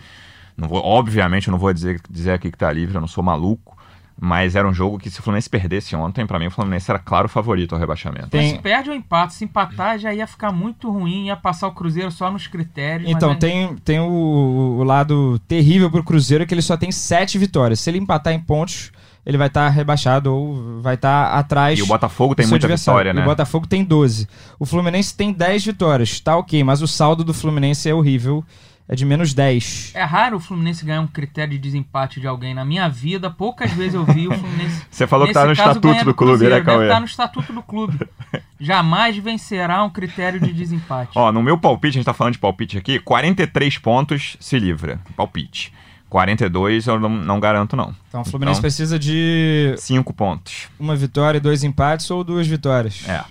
não 0.57 0.67
vou, 0.67 0.83
obviamente 0.83 1.47
eu 1.47 1.51
não 1.51 1.59
vou 1.59 1.71
dizer, 1.71 2.01
dizer 2.09 2.31
aqui 2.31 2.49
que 2.51 2.57
tá 2.57 2.71
livre, 2.71 2.95
eu 2.95 3.01
não 3.01 3.07
sou 3.07 3.23
maluco, 3.23 3.77
mas 4.19 4.55
era 4.55 4.67
um 4.67 4.73
jogo 4.73 4.97
que 4.99 5.09
se 5.09 5.19
o 5.19 5.23
Fluminense 5.23 5.49
perdesse 5.49 5.95
ontem, 5.95 6.25
pra 6.25 6.39
mim 6.39 6.47
o 6.47 6.51
Fluminense 6.51 6.89
era 6.89 6.99
claro 6.99 7.27
o 7.27 7.29
favorito 7.29 7.73
ao 7.73 7.79
rebaixamento. 7.79 8.29
Tem- 8.29 8.55
Se 8.55 8.59
perde 8.61 8.89
ou 8.89 8.95
empate, 8.95 9.33
se 9.35 9.45
empatar 9.45 9.99
já 9.99 10.11
ia 10.13 10.25
ficar 10.25 10.51
muito 10.51 10.89
ruim, 10.91 11.25
ia 11.27 11.35
passar 11.37 11.67
o 11.67 11.71
Cruzeiro 11.73 12.09
só 12.11 12.31
nos 12.31 12.47
critérios. 12.47 13.09
Então, 13.09 13.31
aí- 13.31 13.37
tem, 13.37 13.75
tem 13.77 13.99
o, 13.99 14.77
o 14.79 14.83
lado 14.83 15.37
terrível 15.47 15.91
pro 15.91 16.03
Cruzeiro, 16.03 16.45
que 16.47 16.53
ele 16.55 16.61
só 16.61 16.75
tem 16.75 16.91
sete 16.91 17.37
vitórias. 17.37 17.79
Se 17.79 17.89
ele 17.89 17.99
empatar 17.99 18.33
em 18.33 18.39
pontos, 18.39 18.91
ele 19.25 19.37
vai 19.37 19.47
estar 19.47 19.69
rebaixado 19.69 20.33
ou 20.33 20.81
vai 20.81 20.95
estar 20.95 21.33
atrás. 21.33 21.77
E 21.77 21.83
o 21.83 21.87
Botafogo 21.87 22.35
tem 22.35 22.47
muita 22.47 22.65
adversário. 22.65 22.97
vitória, 22.97 23.09
E 23.11 23.13
né? 23.13 23.21
O 23.21 23.25
Botafogo 23.25 23.67
tem 23.67 23.83
12. 23.83 24.27
O 24.59 24.65
Fluminense 24.65 25.15
tem 25.15 25.31
10 25.31 25.65
vitórias. 25.65 26.19
Tá 26.19 26.35
ok, 26.37 26.63
mas 26.63 26.81
o 26.81 26.87
saldo 26.87 27.23
do 27.23 27.33
Fluminense 27.33 27.87
é 27.89 27.93
horrível. 27.93 28.43
É 28.89 28.95
de 28.95 29.05
menos 29.05 29.33
10. 29.33 29.91
É 29.93 30.03
raro 30.03 30.35
o 30.35 30.39
Fluminense 30.39 30.83
ganhar 30.83 30.99
um 30.99 31.07
critério 31.07 31.53
de 31.53 31.59
desempate 31.59 32.19
de 32.19 32.27
alguém. 32.27 32.53
Na 32.53 32.65
minha 32.65 32.89
vida, 32.89 33.29
poucas 33.29 33.71
vezes 33.71 33.93
eu 33.93 34.03
vi 34.03 34.27
o 34.27 34.37
Fluminense. 34.37 34.81
Você 34.91 35.07
falou 35.07 35.27
que 35.27 35.33
tá 35.33 35.45
no 35.45 35.55
caso, 35.55 35.69
estatuto 35.79 36.03
do 36.03 36.13
clube, 36.13 36.49
né, 36.49 36.59
Cauê? 36.59 36.87
Estar 36.87 36.99
no 36.99 37.05
estatuto 37.05 37.53
do 37.53 37.61
clube. 37.63 37.97
Jamais 38.59 39.15
vencerá 39.17 39.81
um 39.83 39.89
critério 39.89 40.41
de 40.41 40.51
desempate. 40.51 41.11
Ó, 41.15 41.31
no 41.31 41.41
meu 41.41 41.57
palpite, 41.57 41.97
a 41.97 41.99
gente 41.99 42.05
tá 42.05 42.13
falando 42.13 42.33
de 42.33 42.39
palpite 42.39 42.77
aqui, 42.77 42.99
43 42.99 43.77
pontos 43.77 44.35
se 44.41 44.59
livra. 44.59 44.99
Palpite. 45.15 45.71
42 46.11 46.87
eu 46.87 46.99
não, 46.99 47.07
não 47.09 47.39
garanto, 47.39 47.75
não. 47.75 47.95
Então 48.09 48.21
o 48.21 48.25
Fluminense 48.25 48.59
Então- 48.59 48.61
precisa 48.61 48.99
de 48.99 49.73
5 49.77 50.13
pontos. 50.13 50.67
uma 50.77 50.93
vitória 50.95 51.37
e 51.37 51.41
dois 51.41 51.63
empates 51.63 52.11
ou 52.11 52.21
duas 52.23 52.45
vitórias. 52.45 53.03
É. 53.07 53.23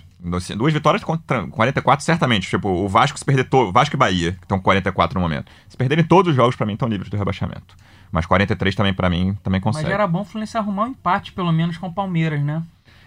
Duas 0.55 0.73
vitórias 0.73 1.03
contra 1.03 1.47
44, 1.47 2.03
certamente. 2.03 2.47
Tipo, 2.49 2.69
o 2.69 2.87
Vasco 2.89 3.17
se 3.17 3.25
perder 3.25 3.43
todo. 3.45 3.71
Vasco 3.71 3.95
e 3.95 3.97
Bahia, 3.97 4.31
que 4.33 4.43
estão 4.43 4.57
com 4.57 4.63
44 4.63 5.19
no 5.19 5.21
momento. 5.21 5.51
Se 5.69 5.77
perderem 5.77 6.03
todos 6.03 6.31
os 6.31 6.35
jogos, 6.35 6.55
pra 6.55 6.65
mim, 6.65 6.73
estão 6.73 6.87
livres 6.87 7.09
do 7.09 7.17
rebaixamento. 7.17 7.75
Mas 8.11 8.25
43 8.25 8.75
também, 8.75 8.93
pra 8.93 9.09
mim, 9.09 9.35
também 9.43 9.59
Mas 9.63 9.75
consegue. 9.75 9.91
era 9.91 10.05
bom 10.05 10.21
o 10.21 10.25
Fluminense 10.25 10.57
arrumar 10.57 10.83
um 10.83 10.87
empate, 10.89 11.31
pelo 11.31 11.51
menos, 11.51 11.77
com 11.77 11.87
o 11.87 11.93
Palmeiras, 11.93 12.41
né? 12.43 12.61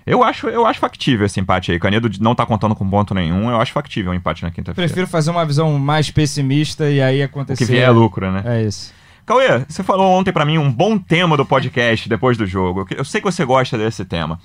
Eu, 0.06 0.22
acho, 0.24 0.48
eu 0.48 0.66
acho 0.66 0.80
factível 0.80 1.24
esse 1.24 1.38
empate 1.40 1.70
aí. 1.72 1.78
Canedo 1.78 2.10
não 2.20 2.34
tá 2.34 2.44
contando 2.44 2.74
com 2.74 2.88
ponto 2.88 3.14
nenhum. 3.14 3.48
Eu 3.48 3.60
acho 3.60 3.72
factível 3.72 4.10
um 4.12 4.14
empate 4.14 4.42
na 4.42 4.50
quinta-feira. 4.50 4.86
Prefiro 4.88 5.06
fazer 5.06 5.30
uma 5.30 5.44
visão 5.46 5.78
mais 5.78 6.10
pessimista 6.10 6.90
e 6.90 7.00
aí 7.00 7.22
O 7.22 7.24
acontecer. 7.26 7.64
que 7.64 7.70
vier 7.72 7.84
é 7.88 7.90
lucro, 7.90 8.30
né? 8.30 8.42
É 8.44 8.62
isso. 8.64 8.92
Cauê, 9.26 9.64
você 9.68 9.82
falou 9.82 10.12
ontem 10.18 10.32
pra 10.32 10.44
mim 10.44 10.58
um 10.58 10.70
bom 10.70 10.98
tema 10.98 11.36
do 11.36 11.46
podcast 11.46 12.08
depois 12.08 12.36
do 12.36 12.46
jogo. 12.46 12.86
Eu- 12.90 12.98
Eu 12.98 13.04
sei 13.04 13.20
que 13.20 13.30
você 13.30 13.44
gosta 13.44 13.78
desse 13.78 14.04
tema. 14.04 14.38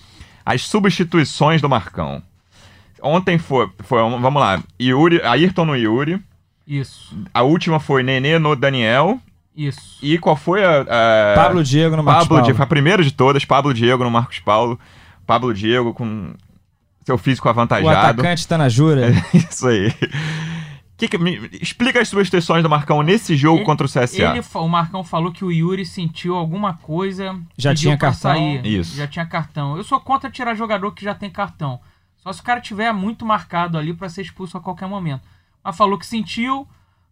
As 0.46 0.62
substituições 0.64 1.62
do 1.62 1.68
Marcão. 1.70 2.22
Ontem 3.02 3.38
foi, 3.38 3.70
foi 3.80 4.00
vamos 4.02 4.42
lá, 4.42 4.62
Yuri, 4.82 5.22
Ayrton 5.24 5.66
no 5.66 5.76
Yuri. 5.76 6.22
Isso, 6.68 7.16
A 7.34 7.42
última 7.44 7.80
foi 7.80 8.04
Nenê 8.04 8.38
no 8.40 8.56
Daniel. 8.56 9.20
isso. 9.56 9.98
E 10.02 10.18
qual 10.18 10.36
foi 10.36 10.64
a. 10.64 10.82
a- 10.82 11.36
Pablo 11.36 11.64
Diego 11.64 11.96
no 11.98 12.04
Marcos 12.04 12.24
Pablo 12.24 12.30
Paulo. 12.38 12.44
Diego, 12.44 12.58
foi 12.58 12.64
a 12.64 12.68
primeira 12.68 13.04
de 13.04 13.12
todas, 13.12 13.44
Pablo 13.46 13.74
Diego 13.74 14.04
no 14.04 14.12
Marcos 14.12 14.40
Paulo. 14.40 14.80
Pablo 15.26 15.54
Diego 15.54 15.94
com 15.94 16.34
seu 17.06 17.18
físico 17.18 17.48
O 17.48 17.52
avantajado. 17.52 18.22
atacante 18.22 18.48
tá 18.48 18.58
na 18.58 18.70
jura. 18.70 19.12
Isso 19.34 19.68
aí. 19.68 19.92
Que 21.00 21.08
que- 21.08 21.18
me- 21.18 21.50
explica 21.62 22.00
as 22.02 22.08
substituições 22.10 22.62
do 22.62 22.70
Marcão 22.70 23.02
nesse 23.02 23.36
jogo 23.36 23.60
Ele- 23.60 23.66
contra 23.66 23.86
o 23.86 23.90
CSA. 23.90 24.32
Ele, 24.32 24.44
o 24.54 24.68
Marcão 24.68 25.04
falou 25.04 25.32
que 25.32 25.44
o 25.46 25.52
Yuri 25.52 25.86
sentiu 25.86 26.36
alguma 26.36 26.74
coisa. 26.76 27.40
Já 27.58 27.74
tinha 27.74 27.98
cartão. 27.98 28.32
Sair. 28.34 28.66
Isso. 28.68 28.96
Já 28.98 29.08
tinha 29.08 29.26
cartão. 29.26 29.78
Eu 29.78 29.84
sou 29.84 30.00
contra 30.00 30.30
tirar 30.30 30.54
jogador 30.56 30.92
que 30.92 31.04
já 31.04 31.16
tem 31.16 31.30
cartão. 31.30 31.80
Só 32.18 32.34
se 32.34 32.42
o 32.42 32.44
cara 32.44 32.60
tiver 32.60 32.92
muito 32.94 33.26
marcado 33.26 33.78
ali 33.78 33.94
pra 33.94 34.10
ser 34.10 34.22
expulso 34.24 34.58
a 34.58 34.62
qualquer 34.62 34.88
momento. 34.88 35.22
Mas 35.64 35.76
falou 35.78 35.98
que 35.98 36.06
sentiu, 36.06 36.68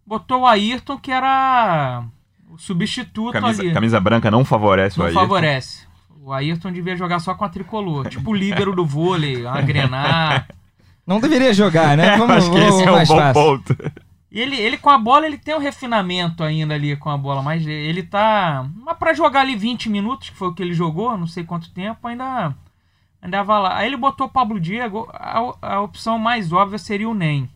botou 0.05 0.41
o 0.41 0.45
Ayrton, 0.45 0.97
que 0.97 1.11
era 1.11 2.03
o 2.49 2.57
substituto 2.57 3.33
Camisa, 3.33 3.61
ali. 3.61 3.73
camisa 3.73 3.99
branca 4.01 4.29
não 4.29 4.43
favorece 4.43 4.97
o 4.97 4.99
Não 4.99 5.05
Ayrton. 5.07 5.19
favorece. 5.21 5.87
O 6.21 6.33
Ayrton 6.33 6.73
devia 6.73 6.95
jogar 6.97 7.19
só 7.19 7.33
com 7.33 7.45
a 7.45 7.49
tricolor. 7.49 8.09
Tipo 8.09 8.31
o 8.31 8.33
líbero 8.33 8.75
do 8.75 8.85
vôlei, 8.85 9.45
uma 9.45 9.61
grenar. 9.61 10.45
Não 11.07 11.19
deveria 11.21 11.53
jogar, 11.53 11.95
né? 11.95 12.09
É, 12.13 12.17
Vamos, 12.17 12.35
acho 12.35 12.51
que 12.51 12.57
esse 12.57 12.83
é 12.83 12.91
um 12.91 12.95
mais 12.95 13.07
bom 13.07 13.15
fácil. 13.15 13.33
ponto. 13.41 13.75
E 14.29 14.41
ele, 14.41 14.57
ele 14.57 14.77
com 14.77 14.89
a 14.89 14.97
bola, 14.97 15.25
ele 15.25 15.37
tem 15.37 15.55
um 15.55 15.59
refinamento 15.59 16.43
ainda 16.43 16.73
ali 16.75 16.95
com 16.97 17.09
a 17.09 17.17
bola, 17.17 17.41
mas 17.41 17.65
ele 17.65 18.03
tá. 18.03 18.69
Mas 18.75 18.97
pra 18.97 19.13
jogar 19.13 19.39
ali 19.41 19.55
20 19.55 19.89
minutos, 19.89 20.29
que 20.29 20.35
foi 20.35 20.49
o 20.49 20.53
que 20.53 20.61
ele 20.61 20.73
jogou, 20.73 21.17
não 21.17 21.25
sei 21.25 21.43
quanto 21.45 21.71
tempo, 21.71 22.05
ainda. 22.07 22.53
Ainda 23.21 23.41
vai 23.41 23.61
lá. 23.61 23.77
Aí 23.77 23.87
ele 23.87 23.97
botou 23.97 24.27
o 24.27 24.29
Pablo 24.29 24.59
Diego, 24.59 25.09
a, 25.13 25.55
a 25.61 25.81
opção 25.81 26.19
mais 26.19 26.51
óbvia 26.51 26.77
seria 26.77 27.09
o 27.09 27.15
NEM. 27.15 27.49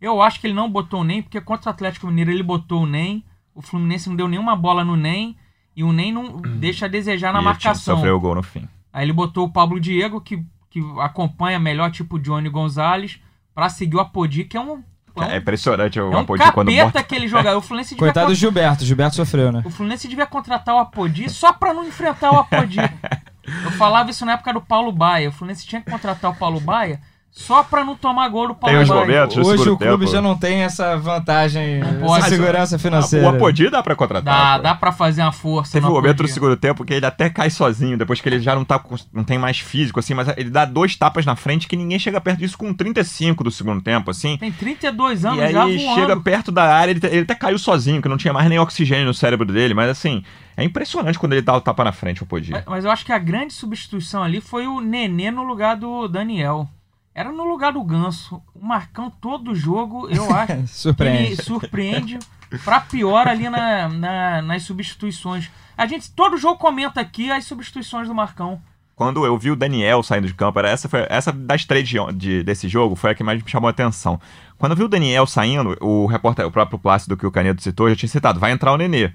Eu 0.00 0.20
acho 0.20 0.40
que 0.40 0.46
ele 0.46 0.54
não 0.54 0.68
botou 0.68 1.00
o 1.00 1.04
NEM, 1.04 1.22
porque 1.22 1.40
contra 1.40 1.70
o 1.70 1.72
Atlético 1.72 2.08
Mineiro 2.08 2.30
ele 2.30 2.42
botou 2.42 2.82
o 2.82 2.86
NEM. 2.86 3.24
O 3.54 3.62
Fluminense 3.62 4.08
não 4.08 4.16
deu 4.16 4.28
nenhuma 4.28 4.54
bola 4.54 4.84
no 4.84 4.96
NEM. 4.96 5.36
E 5.74 5.82
o 5.82 5.92
NEM 5.92 6.12
não 6.12 6.40
deixa 6.42 6.86
a 6.86 6.88
desejar 6.88 7.32
na 7.32 7.40
E 7.40 7.44
marcação. 7.44 7.96
Sofreu 7.96 8.16
o 8.16 8.20
gol 8.20 8.34
no 8.34 8.42
fim. 8.42 8.68
Aí 8.92 9.04
ele 9.06 9.12
botou 9.12 9.46
o 9.46 9.50
Pablo 9.50 9.80
Diego, 9.80 10.20
que, 10.20 10.44
que 10.74 10.80
acompanha 11.00 11.60
melhor, 11.60 11.88
tipo 11.92 12.16
o 12.16 12.18
Johnny 12.18 12.48
Gonzalez, 12.48 13.20
pra 13.54 13.68
seguir 13.68 13.94
o 13.94 14.00
Apodi, 14.00 14.42
que 14.42 14.56
é 14.56 14.60
um. 14.60 14.82
É 15.14 15.20
um, 15.20 15.22
É 15.22 15.36
impressionante 15.36 16.00
o 16.00 16.12
é 16.12 16.16
um 16.16 16.18
Apodi 16.18 16.50
quando 16.50 16.72
bota. 16.74 16.98
aquele 16.98 17.28
jogador. 17.28 17.58
O 17.58 17.62
Fluminense 17.62 17.90
devia, 17.94 18.00
Coitado 18.06 18.26
do 18.26 18.34
Gilberto. 18.34 18.84
Gilberto 18.84 19.14
sofreu, 19.14 19.52
né? 19.52 19.62
o 19.64 19.70
Fluminense 19.70 20.08
devia 20.08 20.26
contratar 20.26 20.74
o 20.74 20.78
Apodi 20.78 21.30
só 21.30 21.52
pra 21.52 21.72
não 21.72 21.86
enfrentar 21.86 22.32
o 22.32 22.38
Apodi. 22.40 22.78
Eu 23.62 23.70
falava 23.72 24.10
isso 24.10 24.26
na 24.26 24.32
época 24.32 24.52
do 24.52 24.60
Paulo 24.60 24.90
Baia. 24.90 25.28
O 25.28 25.32
Fluminense 25.32 25.64
tinha 25.64 25.80
que 25.80 25.88
contratar 25.88 26.32
o 26.32 26.34
Paulo 26.34 26.58
Baia 26.58 27.00
só 27.34 27.64
pra 27.64 27.84
não 27.84 27.96
tomar 27.96 28.28
gol 28.28 28.46
do 28.46 28.54
Paulo 28.54 28.76
Tem 28.76 28.84
os 28.84 28.88
momentos. 28.88 29.36
Hoje 29.36 29.68
o 29.68 29.76
clube 29.76 30.04
tempo. 30.04 30.06
já 30.06 30.22
não 30.22 30.38
tem 30.38 30.62
essa 30.62 30.96
vantagem, 30.96 31.80
essa 31.80 32.28
segurança 32.28 32.78
financeira. 32.78 33.26
O 33.26 33.28
Apodi 33.28 33.68
dá 33.68 33.82
pra 33.82 33.96
contratar. 33.96 34.34
Dá, 34.34 34.56
pô. 34.56 34.62
dá 34.62 34.74
pra 34.76 34.92
fazer 34.92 35.20
uma 35.20 35.32
força. 35.32 35.72
Teve 35.72 35.84
um 35.84 35.90
momento 35.90 36.22
no 36.22 36.28
segundo 36.28 36.56
tempo 36.56 36.84
que 36.84 36.94
ele 36.94 37.04
até 37.04 37.28
cai 37.28 37.50
sozinho, 37.50 37.98
depois 37.98 38.20
que 38.20 38.28
ele 38.28 38.38
já 38.38 38.54
não, 38.54 38.64
tá, 38.64 38.80
não 39.12 39.24
tem 39.24 39.36
mais 39.36 39.58
físico, 39.58 39.98
assim, 39.98 40.14
mas 40.14 40.28
ele 40.36 40.48
dá 40.48 40.64
dois 40.64 40.94
tapas 40.94 41.26
na 41.26 41.34
frente 41.34 41.66
que 41.66 41.76
ninguém 41.76 41.98
chega 41.98 42.20
perto 42.20 42.38
disso 42.38 42.56
com 42.56 42.72
35 42.72 43.42
do 43.42 43.50
segundo 43.50 43.82
tempo, 43.82 44.12
assim. 44.12 44.36
Tem 44.36 44.52
32 44.52 45.24
anos 45.24 45.38
E 45.38 45.42
aí 45.42 45.52
já 45.52 45.64
voando. 45.64 45.94
chega 46.00 46.20
perto 46.20 46.52
da 46.52 46.72
área, 46.72 46.92
ele, 46.92 47.00
ele 47.04 47.22
até 47.22 47.34
caiu 47.34 47.58
sozinho, 47.58 48.00
que 48.00 48.08
não 48.08 48.16
tinha 48.16 48.32
mais 48.32 48.48
nem 48.48 48.60
oxigênio 48.60 49.06
no 49.06 49.14
cérebro 49.14 49.44
dele, 49.52 49.74
mas 49.74 49.90
assim, 49.90 50.22
é 50.56 50.62
impressionante 50.62 51.18
quando 51.18 51.32
ele 51.32 51.42
dá 51.42 51.56
o 51.56 51.60
tapa 51.60 51.82
na 51.82 51.90
frente, 51.90 52.22
o 52.22 52.24
Apodi. 52.24 52.52
Mas, 52.52 52.64
mas 52.64 52.84
eu 52.84 52.92
acho 52.92 53.04
que 53.04 53.12
a 53.12 53.18
grande 53.18 53.52
substituição 53.52 54.22
ali 54.22 54.40
foi 54.40 54.68
o 54.68 54.80
Nenê 54.80 55.32
no 55.32 55.42
lugar 55.42 55.76
do 55.76 56.06
Daniel. 56.06 56.68
Era 57.14 57.30
no 57.30 57.44
lugar 57.44 57.72
do 57.72 57.82
Ganso. 57.84 58.42
O 58.54 58.66
Marcão, 58.66 59.08
todo 59.10 59.54
jogo, 59.54 60.08
eu 60.08 60.24
acho. 60.34 60.56
que 60.56 60.66
Surpreende. 60.66 61.22
Ele 61.32 61.36
surpreende 61.42 62.18
pra 62.64 62.80
pior 62.80 63.28
ali 63.28 63.48
na, 63.48 63.88
na- 63.88 64.42
nas 64.42 64.62
substituições. 64.64 65.50
A 65.76 65.86
gente, 65.86 66.10
todo 66.10 66.36
jogo 66.36 66.58
comenta 66.58 67.00
aqui 67.00 67.30
as 67.30 67.44
substituições 67.44 68.08
do 68.08 68.14
Marcão. 68.14 68.60
Quando 68.96 69.24
eu 69.26 69.36
vi 69.36 69.50
o 69.50 69.56
Daniel 69.56 70.02
saindo 70.04 70.26
de 70.28 70.34
campo, 70.34 70.56
era 70.58 70.68
essa, 70.70 70.88
foi, 70.88 71.04
essa 71.08 71.32
das 71.32 71.64
três 71.64 71.88
de, 71.88 71.98
de- 72.14 72.42
desse 72.44 72.68
jogo 72.68 72.94
foi 72.94 73.10
a 73.10 73.14
que 73.14 73.24
mais 73.24 73.42
me 73.42 73.48
chamou 73.50 73.66
a 73.68 73.70
atenção. 73.70 74.20
Quando 74.56 74.72
eu 74.72 74.76
vi 74.76 74.84
o 74.84 74.88
Daniel 74.88 75.26
saindo, 75.26 75.76
o 75.80 76.06
repórter, 76.06 76.46
o 76.46 76.50
próprio 76.50 76.78
Plácido 76.78 77.16
que 77.16 77.26
o 77.26 77.30
Canedo 77.30 77.60
citou, 77.60 77.88
já 77.90 77.96
tinha 77.96 78.08
citado, 78.08 78.38
vai 78.38 78.52
entrar 78.52 78.72
o 78.72 78.76
Nenê. 78.76 79.04
Aí 79.06 79.12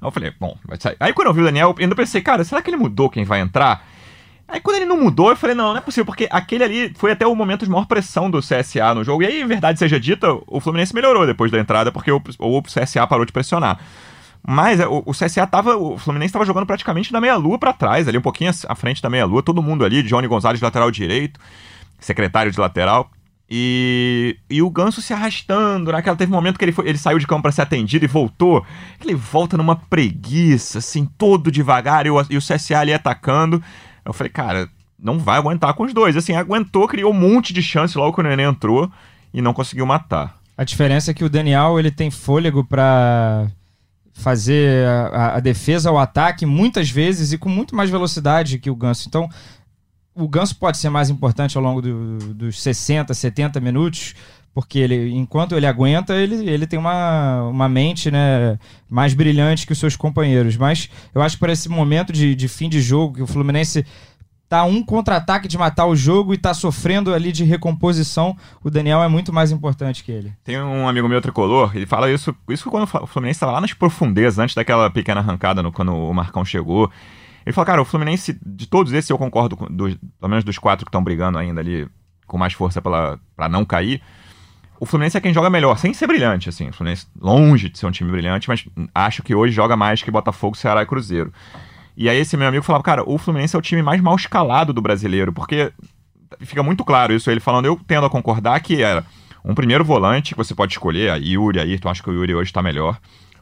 eu 0.00 0.10
falei, 0.10 0.32
bom, 0.40 0.56
vai 0.64 0.78
sair. 0.80 0.96
Aí 0.98 1.12
quando 1.12 1.28
eu 1.28 1.34
vi 1.34 1.40
o 1.42 1.44
Daniel, 1.44 1.74
eu 1.78 1.82
ainda 1.82 1.94
pensei, 1.94 2.20
cara, 2.22 2.42
será 2.44 2.60
que 2.62 2.70
ele 2.70 2.76
mudou 2.78 3.08
quem 3.10 3.24
vai 3.24 3.40
entrar? 3.40 3.86
Aí 4.46 4.60
quando 4.60 4.76
ele 4.76 4.84
não 4.84 5.00
mudou, 5.00 5.30
eu 5.30 5.36
falei, 5.36 5.54
não, 5.54 5.70
não 5.70 5.78
é 5.78 5.80
possível, 5.80 6.04
porque 6.04 6.28
aquele 6.30 6.62
ali 6.62 6.92
foi 6.96 7.10
até 7.10 7.26
o 7.26 7.34
momento 7.34 7.64
de 7.64 7.70
maior 7.70 7.86
pressão 7.86 8.30
do 8.30 8.40
CSA 8.40 8.94
no 8.94 9.02
jogo. 9.02 9.22
E 9.22 9.26
aí, 9.26 9.44
verdade 9.44 9.78
seja 9.78 9.98
dita, 9.98 10.28
o 10.46 10.60
Fluminense 10.60 10.94
melhorou 10.94 11.26
depois 11.26 11.50
da 11.50 11.58
entrada, 11.58 11.90
porque 11.90 12.12
o, 12.12 12.22
o 12.38 12.62
CSA 12.62 13.06
parou 13.06 13.24
de 13.24 13.32
pressionar. 13.32 13.80
Mas 14.46 14.78
é, 14.78 14.86
o, 14.86 15.02
o 15.06 15.12
CSA 15.12 15.46
tava. 15.46 15.76
O 15.76 15.96
Fluminense 15.96 16.32
tava 16.32 16.44
jogando 16.44 16.66
praticamente 16.66 17.10
da 17.10 17.20
meia-lua 17.20 17.58
pra 17.58 17.72
trás, 17.72 18.06
ali, 18.06 18.18
um 18.18 18.22
pouquinho 18.22 18.50
à 18.68 18.74
frente 18.74 19.00
da 19.00 19.08
meia-lua, 19.08 19.42
todo 19.42 19.62
mundo 19.62 19.84
ali, 19.84 20.02
Johnny 20.02 20.28
Gonzalez, 20.28 20.60
lateral 20.60 20.90
direito, 20.90 21.40
secretário 21.98 22.52
de 22.52 22.60
lateral. 22.60 23.10
E, 23.48 24.38
e 24.48 24.62
o 24.62 24.70
Ganso 24.70 25.02
se 25.02 25.12
arrastando, 25.12 25.92
naquela 25.92 26.16
teve 26.16 26.32
um 26.32 26.34
momento 26.34 26.58
que 26.58 26.64
ele, 26.64 26.72
foi, 26.72 26.88
ele 26.88 26.98
saiu 26.98 27.18
de 27.18 27.26
campo 27.26 27.42
pra 27.42 27.52
ser 27.52 27.62
atendido 27.62 28.04
e 28.04 28.08
voltou. 28.08 28.64
Ele 29.02 29.14
volta 29.14 29.56
numa 29.56 29.76
preguiça, 29.76 30.78
assim, 30.78 31.08
todo 31.18 31.50
devagar, 31.50 32.06
e 32.06 32.10
o, 32.10 32.20
e 32.30 32.36
o 32.36 32.40
CSA 32.40 32.78
ali 32.78 32.92
atacando. 32.92 33.62
Eu 34.04 34.12
falei, 34.12 34.30
cara, 34.30 34.68
não 34.98 35.18
vai 35.18 35.38
aguentar 35.38 35.74
com 35.74 35.84
os 35.84 35.92
dois. 35.94 36.16
Assim, 36.16 36.34
aguentou, 36.34 36.86
criou 36.88 37.12
um 37.12 37.18
monte 37.18 37.52
de 37.52 37.62
chance 37.62 37.96
logo 37.96 38.12
que 38.14 38.20
o 38.20 38.22
Nenê 38.22 38.42
entrou 38.44 38.90
e 39.32 39.40
não 39.42 39.52
conseguiu 39.54 39.86
matar. 39.86 40.36
A 40.56 40.62
diferença 40.64 41.10
é 41.10 41.14
que 41.14 41.24
o 41.24 41.28
Daniel 41.28 41.78
ele 41.78 41.90
tem 41.90 42.10
fôlego 42.10 42.64
pra 42.64 43.48
fazer 44.12 44.86
a, 45.12 45.36
a- 45.36 45.40
defesa 45.40 45.90
ao 45.90 45.98
ataque 45.98 46.46
muitas 46.46 46.88
vezes 46.90 47.32
e 47.32 47.38
com 47.38 47.48
muito 47.48 47.74
mais 47.74 47.90
velocidade 47.90 48.58
que 48.58 48.70
o 48.70 48.76
Ganso. 48.76 49.08
Então, 49.08 49.28
o 50.14 50.28
Ganso 50.28 50.54
pode 50.56 50.76
ser 50.78 50.88
mais 50.90 51.10
importante 51.10 51.56
ao 51.56 51.62
longo 51.62 51.82
do- 51.82 52.18
dos 52.34 52.62
60, 52.62 53.12
70 53.12 53.58
minutos, 53.60 54.14
porque 54.54 54.78
ele, 54.78 55.10
enquanto 55.12 55.56
ele 55.56 55.66
aguenta, 55.66 56.14
ele, 56.14 56.48
ele 56.48 56.66
tem 56.66 56.78
uma, 56.78 57.42
uma 57.42 57.68
mente 57.68 58.10
né, 58.10 58.56
mais 58.88 59.12
brilhante 59.12 59.66
que 59.66 59.72
os 59.72 59.78
seus 59.78 59.96
companheiros. 59.96 60.56
Mas 60.56 60.88
eu 61.12 61.20
acho 61.20 61.36
que 61.36 61.40
por 61.40 61.50
esse 61.50 61.68
momento 61.68 62.12
de, 62.12 62.34
de 62.36 62.46
fim 62.48 62.68
de 62.68 62.80
jogo, 62.80 63.16
que 63.16 63.22
o 63.22 63.26
Fluminense 63.26 63.84
tá 64.48 64.62
um 64.62 64.82
contra-ataque 64.84 65.48
de 65.48 65.58
matar 65.58 65.86
o 65.86 65.96
jogo 65.96 66.32
e 66.32 66.38
tá 66.38 66.54
sofrendo 66.54 67.12
ali 67.12 67.32
de 67.32 67.42
recomposição, 67.42 68.36
o 68.62 68.70
Daniel 68.70 69.02
é 69.02 69.08
muito 69.08 69.32
mais 69.32 69.50
importante 69.50 70.04
que 70.04 70.12
ele. 70.12 70.32
Tem 70.44 70.60
um 70.60 70.86
amigo 70.88 71.08
meu 71.08 71.20
tricolor, 71.20 71.72
ele 71.74 71.86
fala 71.86 72.08
isso, 72.10 72.32
isso 72.48 72.70
quando 72.70 72.84
o 72.84 73.06
Fluminense 73.06 73.38
estava 73.38 73.52
lá 73.52 73.60
nas 73.60 73.72
profundezas, 73.72 74.38
antes 74.38 74.54
daquela 74.54 74.88
pequena 74.90 75.20
arrancada 75.20 75.62
no- 75.62 75.72
quando 75.72 75.92
o 75.92 76.12
Marcão 76.14 76.44
chegou. 76.44 76.88
Ele 77.44 77.52
fala, 77.52 77.66
cara, 77.66 77.82
o 77.82 77.84
Fluminense, 77.84 78.38
de 78.46 78.66
todos 78.68 78.92
esses, 78.92 79.10
eu 79.10 79.18
concordo, 79.18 79.56
com, 79.56 79.66
dos, 79.66 79.94
pelo 80.20 80.30
menos 80.30 80.44
dos 80.44 80.58
quatro 80.58 80.84
que 80.86 80.90
estão 80.90 81.02
brigando 81.02 81.36
ainda 81.36 81.60
ali 81.60 81.88
com 82.26 82.38
mais 82.38 82.52
força 82.52 82.80
pra 82.80 83.48
não 83.50 83.64
cair. 83.64 84.00
O 84.84 84.86
Fluminense 84.86 85.16
é 85.16 85.20
quem 85.22 85.32
joga 85.32 85.48
melhor, 85.48 85.78
sem 85.78 85.94
ser 85.94 86.06
brilhante, 86.06 86.50
assim. 86.50 86.68
O 86.68 86.72
Fluminense, 86.74 87.06
longe 87.18 87.70
de 87.70 87.78
ser 87.78 87.86
um 87.86 87.90
time 87.90 88.10
brilhante, 88.10 88.50
mas 88.50 88.66
acho 88.94 89.22
que 89.22 89.34
hoje 89.34 89.50
joga 89.50 89.74
mais 89.78 90.02
que 90.02 90.10
Botafogo, 90.10 90.54
Ceará 90.54 90.82
e 90.82 90.86
Cruzeiro. 90.86 91.32
E 91.96 92.06
aí 92.06 92.18
esse 92.18 92.36
meu 92.36 92.46
amigo 92.46 92.62
falava, 92.62 92.84
cara, 92.84 93.02
o 93.08 93.16
Fluminense 93.16 93.56
é 93.56 93.58
o 93.58 93.62
time 93.62 93.82
mais 93.82 94.02
mal 94.02 94.14
escalado 94.14 94.74
do 94.74 94.82
brasileiro, 94.82 95.32
porque 95.32 95.72
fica 96.40 96.62
muito 96.62 96.84
claro 96.84 97.14
isso, 97.14 97.30
ele 97.30 97.40
falando, 97.40 97.64
eu 97.64 97.80
tendo 97.86 98.04
a 98.04 98.10
concordar 98.10 98.60
que 98.60 98.82
era 98.82 99.06
um 99.42 99.54
primeiro 99.54 99.86
volante 99.86 100.34
que 100.34 100.36
você 100.36 100.54
pode 100.54 100.74
escolher, 100.74 101.10
a 101.10 101.16
Yuri, 101.16 101.60
aí, 101.60 101.78
tu 101.78 101.88
acha 101.88 102.02
que 102.02 102.10
o 102.10 102.12
Yuri 102.12 102.34
hoje 102.34 102.52
tá 102.52 102.62
melhor, 102.62 102.98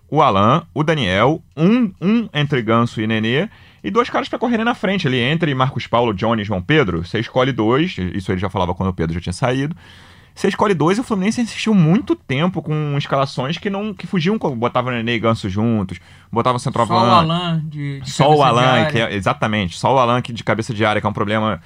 o 0.08 0.22
Alan, 0.22 0.64
o 0.72 0.84
Daniel, 0.84 1.42
um, 1.56 1.92
um 2.00 2.28
entre 2.32 2.62
Ganso 2.62 3.00
e 3.00 3.06
Nenê, 3.08 3.48
e 3.82 3.90
dois 3.90 4.08
caras 4.08 4.28
pra 4.28 4.38
correrem 4.38 4.64
na 4.64 4.76
frente 4.76 5.08
ali, 5.08 5.18
entre 5.18 5.52
Marcos 5.56 5.88
Paulo, 5.88 6.14
Johnny 6.14 6.42
e 6.42 6.44
João 6.44 6.62
Pedro, 6.62 7.04
você 7.04 7.18
escolhe 7.18 7.50
dois, 7.50 7.96
isso 8.14 8.30
ele 8.30 8.40
já 8.40 8.48
falava 8.48 8.74
quando 8.74 8.90
o 8.90 8.94
Pedro 8.94 9.14
já 9.14 9.20
tinha 9.20 9.32
saído, 9.32 9.74
você 10.34 10.48
escolhe 10.48 10.74
dois 10.74 10.98
e 10.98 11.00
o 11.00 11.04
Fluminense 11.04 11.40
insistiu 11.40 11.74
muito 11.74 12.14
tempo 12.16 12.62
com 12.62 12.94
escalações 12.96 13.58
que 13.58 13.68
não 13.70 13.92
que 13.94 14.06
fugiam, 14.06 14.38
botava 14.56 14.90
Nenê 14.90 15.14
e 15.16 15.18
Ganso 15.18 15.48
juntos, 15.48 15.98
botava 16.30 16.58
Só 16.58 16.64
centroavante. 16.64 17.00
o 17.00 17.10
Alan 17.10 17.62
de, 17.66 18.00
de 18.00 18.10
Só 18.10 18.34
o 18.34 18.42
Alan, 18.42 18.86
que 18.86 18.98
é, 18.98 19.14
exatamente, 19.14 19.78
só 19.78 19.94
o 19.94 19.98
Alan 19.98 20.20
que 20.22 20.32
de 20.32 20.42
cabeça 20.44 20.72
de 20.74 20.84
área, 20.84 21.00
que 21.00 21.06
é 21.06 21.10
um 21.10 21.12
problema 21.12 21.60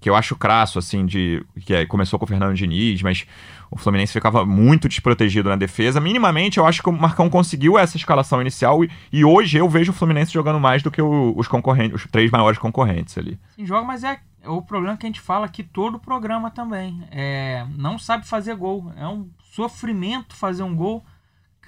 que 0.00 0.08
eu 0.08 0.14
acho 0.16 0.34
crasso, 0.34 0.78
assim, 0.78 1.04
de. 1.04 1.44
que 1.66 1.74
é- 1.74 1.84
começou 1.84 2.18
com 2.18 2.24
o 2.24 2.28
Fernando 2.28 2.54
Diniz, 2.54 3.02
mas 3.02 3.26
o 3.70 3.76
Fluminense 3.76 4.12
ficava 4.14 4.46
muito 4.46 4.88
desprotegido 4.88 5.50
na 5.50 5.56
defesa. 5.56 6.00
Minimamente, 6.00 6.56
eu 6.56 6.64
acho 6.66 6.82
que 6.82 6.88
o 6.88 6.92
Marcão 6.92 7.28
conseguiu 7.28 7.78
essa 7.78 7.98
escalação 7.98 8.40
inicial 8.40 8.82
e, 8.82 8.90
e 9.12 9.24
hoje 9.26 9.58
eu 9.58 9.68
vejo 9.68 9.92
o 9.92 9.94
Fluminense 9.94 10.32
jogando 10.32 10.58
mais 10.58 10.82
do 10.82 10.90
que 10.90 11.02
o- 11.02 11.34
os 11.36 11.46
concorrentes, 11.46 12.02
os 12.02 12.10
três 12.10 12.30
maiores 12.30 12.58
concorrentes 12.58 13.16
ali. 13.18 13.38
Sim, 13.54 13.66
joga, 13.66 13.86
mas 13.86 14.02
é 14.02 14.18
é 14.42 14.48
o 14.48 14.62
problema 14.62 14.96
que 14.96 15.06
a 15.06 15.08
gente 15.08 15.20
fala 15.20 15.46
aqui 15.46 15.62
todo 15.62 15.96
o 15.96 16.00
programa 16.00 16.50
também. 16.50 17.06
É, 17.10 17.66
não 17.76 17.98
sabe 17.98 18.26
fazer 18.26 18.54
gol. 18.54 18.92
É 18.96 19.06
um 19.06 19.30
sofrimento 19.42 20.34
fazer 20.34 20.62
um 20.62 20.74
gol. 20.74 21.04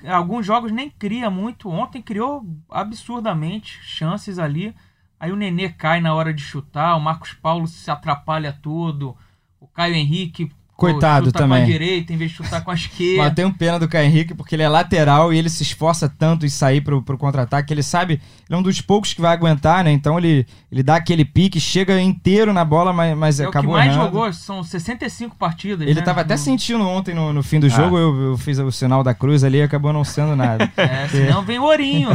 Alguns 0.04 0.44
jogos 0.46 0.72
nem 0.72 0.90
cria 0.90 1.30
muito. 1.30 1.68
Ontem 1.68 2.00
criou 2.00 2.44
absurdamente 2.70 3.78
chances 3.82 4.38
ali. 4.38 4.74
Aí 5.20 5.30
o 5.30 5.36
Nenê 5.36 5.68
cai 5.68 6.00
na 6.00 6.14
hora 6.14 6.34
de 6.34 6.42
chutar, 6.42 6.96
o 6.96 7.00
Marcos 7.00 7.32
Paulo 7.32 7.68
se 7.68 7.88
atrapalha 7.88 8.52
todo, 8.52 9.16
o 9.60 9.68
Caio 9.68 9.94
Henrique 9.94 10.50
Coitado 10.76 11.26
chuta 11.26 11.38
também. 11.38 11.58
com 11.58 11.64
a 11.64 11.66
direita 11.66 12.12
em 12.12 12.16
vez 12.16 12.30
de 12.32 12.36
chutar 12.38 12.60
com 12.64 12.70
a 12.70 12.74
Mas 12.74 12.82
esquerda. 12.82 13.30
tem 13.30 13.44
um 13.44 13.52
pena 13.52 13.78
do 13.78 13.86
Caio 13.86 14.06
Henrique, 14.06 14.34
porque 14.34 14.54
ele 14.56 14.62
é 14.64 14.68
lateral 14.68 15.32
e 15.32 15.38
ele 15.38 15.48
se 15.48 15.62
esforça 15.62 16.08
tanto 16.08 16.44
em 16.44 16.48
sair 16.48 16.80
pro, 16.80 17.00
pro 17.02 17.16
contra-ataque, 17.16 17.72
ele 17.72 17.82
sabe, 17.84 18.14
ele 18.14 18.20
é 18.50 18.56
um 18.56 18.62
dos 18.62 18.80
poucos 18.80 19.12
que 19.14 19.20
vai 19.20 19.32
aguentar, 19.32 19.84
né? 19.84 19.92
Então 19.92 20.18
ele, 20.18 20.44
ele 20.72 20.82
dá 20.82 20.96
aquele 20.96 21.24
pique, 21.24 21.60
chega 21.60 22.00
inteiro 22.00 22.52
na 22.52 22.64
bola, 22.64 22.92
mas, 22.92 23.16
mas 23.16 23.38
É 23.38 23.46
o 23.46 23.50
que 23.52 23.58
acabou 23.58 23.76
mais 23.76 23.92
errando. 23.92 24.06
jogou, 24.06 24.32
são 24.32 24.64
65 24.64 25.36
partidas. 25.36 25.86
Ele 25.86 26.00
né? 26.00 26.02
tava 26.04 26.22
até 26.22 26.34
No- 26.34 26.38
sentindo 26.38 26.82
ontem 26.88 27.14
no, 27.14 27.32
no 27.32 27.42
fim 27.44 27.60
do 27.60 27.66
Ah. 27.66 27.70
jogo, 27.70 27.96
eu, 27.96 28.20
eu 28.32 28.38
fiz 28.38 28.58
o 28.58 28.72
sinal 28.72 29.04
da 29.04 29.14
cruz 29.14 29.44
ali 29.44 29.58
e 29.58 29.62
acabou 29.62 29.92
não 29.92 30.02
sendo 30.04 30.34
nada. 30.34 30.70
É, 30.76 31.06
senão 31.08 31.42
vem 31.42 31.58
o 31.60 31.62
Ourinho. 31.64 32.08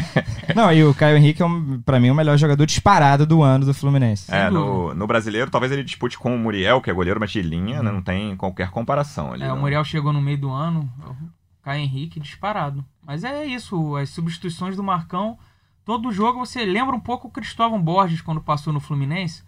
não, 0.54 0.72
e 0.72 0.82
o 0.84 0.94
Caio 0.94 1.16
Henrique 1.16 1.42
é, 1.42 1.46
um, 1.46 1.80
pra 1.84 2.00
mim, 2.00 2.10
o 2.10 2.14
melhor 2.14 2.36
jogador 2.38 2.64
disparado 2.66 3.26
do 3.26 3.42
ano 3.42 3.64
do 3.66 3.74
Fluminense. 3.74 4.24
É, 4.32 4.48
no, 4.50 4.94
no 4.94 5.06
brasileiro, 5.06 5.50
talvez 5.50 5.70
ele 5.72 5.84
dispute 5.84 6.18
com 6.18 6.34
o 6.34 6.38
Muriel, 6.38 6.80
que 6.80 6.90
é 6.90 6.92
goleiro, 6.92 7.20
mas 7.20 7.30
de 7.30 7.42
linha, 7.42 7.82
né, 7.82 7.90
não 7.96 8.02
tem 8.02 8.36
qualquer 8.36 8.70
comparação 8.70 9.32
ali. 9.32 9.42
É, 9.42 9.46
o 9.46 9.54
não. 9.54 9.60
Muriel 9.60 9.84
chegou 9.84 10.12
no 10.12 10.20
meio 10.20 10.38
do 10.38 10.50
ano, 10.50 10.90
o 11.02 11.62
Caio 11.62 11.82
Henrique 11.82 12.20
disparado. 12.20 12.84
Mas 13.02 13.24
é 13.24 13.44
isso, 13.44 13.96
as 13.96 14.10
substituições 14.10 14.76
do 14.76 14.82
Marcão. 14.82 15.38
Todo 15.84 16.12
jogo 16.12 16.38
você 16.38 16.64
lembra 16.64 16.94
um 16.94 17.00
pouco 17.00 17.28
o 17.28 17.30
Cristóvão 17.30 17.80
Borges 17.80 18.20
quando 18.20 18.40
passou 18.40 18.72
no 18.72 18.80
Fluminense. 18.80 19.42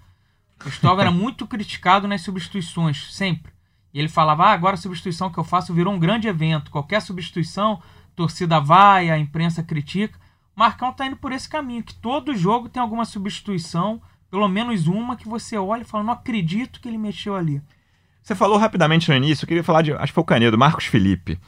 O 0.57 0.59
Cristóvão 0.59 1.01
era 1.03 1.11
muito 1.13 1.47
criticado 1.47 2.09
nas 2.09 2.23
substituições, 2.23 3.15
sempre. 3.15 3.53
E 3.93 3.99
ele 3.99 4.09
falava: 4.09 4.45
ah, 4.45 4.53
agora 4.53 4.75
a 4.75 4.79
substituição 4.79 5.31
que 5.31 5.39
eu 5.39 5.45
faço 5.45 5.75
virou 5.75 5.93
um 5.93 5.99
grande 5.99 6.29
evento. 6.29 6.71
Qualquer 6.71 7.01
substituição, 7.03 7.83
torcida 8.17 8.61
vai, 8.61 9.11
a 9.11 9.19
imprensa 9.19 9.63
critica. 9.63 10.19
O 10.57 10.61
Marcão 10.61 10.93
tá 10.93 11.07
indo 11.07 11.17
por 11.17 11.33
esse 11.33 11.49
caminho, 11.49 11.83
que 11.83 11.95
todo 11.95 12.37
jogo 12.37 12.69
tem 12.69 12.83
alguma 12.83 13.05
substituição, 13.05 14.01
pelo 14.31 14.49
menos 14.49 14.87
uma 14.87 15.17
que 15.17 15.29
você 15.29 15.57
olha 15.57 15.83
e 15.83 15.85
fala: 15.85 16.05
não 16.05 16.13
acredito 16.13 16.81
que 16.81 16.89
ele 16.89 16.99
mexeu 16.99 17.37
ali. 17.37 17.63
Você 18.29 18.35
falou 18.35 18.59
rapidamente 18.59 19.09
no 19.09 19.17
início, 19.17 19.45
eu 19.45 19.49
queria 19.49 19.65
falar 19.65 19.81
de, 19.81 19.91
acho 19.91 20.09
que 20.09 20.13
foi 20.13 20.21
o 20.21 20.27
Canedo, 20.27 20.59
Marcos 20.59 20.85
Felipe. 20.85 21.39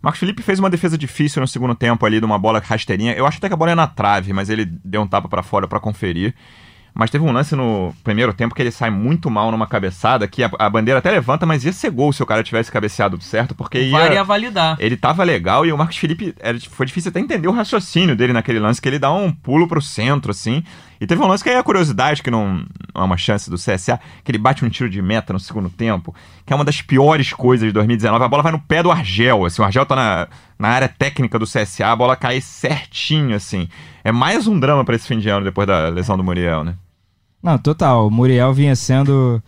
Marcos 0.00 0.20
Felipe 0.20 0.40
fez 0.40 0.60
uma 0.60 0.70
defesa 0.70 0.96
difícil 0.96 1.40
no 1.40 1.48
segundo 1.48 1.74
tempo 1.74 2.06
ali, 2.06 2.20
de 2.20 2.24
uma 2.24 2.38
bola 2.38 2.62
rasteirinha. 2.64 3.12
Eu 3.14 3.26
acho 3.26 3.38
até 3.38 3.48
que 3.48 3.54
a 3.54 3.56
bola 3.56 3.72
é 3.72 3.74
na 3.74 3.88
trave, 3.88 4.32
mas 4.32 4.48
ele 4.48 4.64
deu 4.64 5.02
um 5.02 5.06
tapa 5.08 5.28
pra 5.28 5.42
fora 5.42 5.66
pra 5.66 5.80
conferir. 5.80 6.32
Mas 6.94 7.10
teve 7.10 7.24
um 7.24 7.32
lance 7.32 7.56
no 7.56 7.92
primeiro 8.04 8.32
tempo 8.32 8.54
que 8.54 8.62
ele 8.62 8.70
sai 8.70 8.88
muito 8.88 9.28
mal 9.28 9.50
numa 9.50 9.66
cabeçada, 9.66 10.28
que 10.28 10.44
a, 10.44 10.50
a 10.60 10.70
bandeira 10.70 11.00
até 11.00 11.10
levanta, 11.10 11.44
mas 11.44 11.64
ia 11.64 11.72
ser 11.72 11.90
gol 11.90 12.12
se 12.12 12.22
o 12.22 12.26
cara 12.26 12.44
tivesse 12.44 12.70
cabeceado 12.70 13.20
certo, 13.20 13.52
porque 13.52 13.80
ia, 13.80 14.14
ia 14.14 14.22
validar. 14.22 14.76
ele 14.78 14.96
tava 14.96 15.24
legal 15.24 15.66
e 15.66 15.72
o 15.72 15.76
Marcos 15.76 15.96
Felipe 15.96 16.36
era, 16.38 16.56
foi 16.70 16.86
difícil 16.86 17.08
até 17.08 17.18
entender 17.18 17.48
o 17.48 17.52
raciocínio 17.52 18.14
dele 18.14 18.32
naquele 18.32 18.60
lance, 18.60 18.80
que 18.80 18.88
ele 18.88 19.00
dá 19.00 19.12
um 19.12 19.32
pulo 19.32 19.66
pro 19.66 19.82
centro, 19.82 20.30
assim. 20.30 20.62
E 21.00 21.06
teve 21.06 21.22
um 21.22 21.26
lance 21.26 21.42
que 21.42 21.50
aí 21.50 21.56
é 21.56 21.58
a 21.58 21.62
curiosidade, 21.62 22.22
que 22.22 22.30
não, 22.30 22.64
não 22.94 23.02
é 23.02 23.04
uma 23.04 23.16
chance 23.16 23.48
do 23.48 23.56
CSA, 23.56 24.00
que 24.24 24.30
ele 24.30 24.38
bate 24.38 24.64
um 24.64 24.68
tiro 24.68 24.90
de 24.90 25.00
meta 25.00 25.32
no 25.32 25.38
segundo 25.38 25.70
tempo, 25.70 26.14
que 26.44 26.52
é 26.52 26.56
uma 26.56 26.64
das 26.64 26.82
piores 26.82 27.32
coisas 27.32 27.66
de 27.66 27.72
2019. 27.72 28.24
A 28.24 28.28
bola 28.28 28.42
vai 28.42 28.52
no 28.52 28.58
pé 28.58 28.82
do 28.82 28.90
Argel, 28.90 29.44
assim, 29.44 29.62
o 29.62 29.64
Argel 29.64 29.86
tá 29.86 29.94
na, 29.94 30.28
na 30.58 30.68
área 30.68 30.88
técnica 30.88 31.38
do 31.38 31.46
CSA, 31.46 31.86
a 31.86 31.96
bola 31.96 32.16
cai 32.16 32.40
certinho, 32.40 33.36
assim. 33.36 33.68
É 34.02 34.10
mais 34.10 34.46
um 34.46 34.58
drama 34.58 34.84
pra 34.84 34.96
esse 34.96 35.06
fim 35.06 35.18
de 35.18 35.28
ano 35.28 35.44
depois 35.44 35.66
da 35.66 35.88
lesão 35.88 36.16
do 36.16 36.24
Muriel, 36.24 36.64
né? 36.64 36.74
Não, 37.42 37.56
total. 37.56 38.08
O 38.08 38.10
Muriel 38.10 38.52
vinha 38.52 38.74
sendo. 38.74 39.42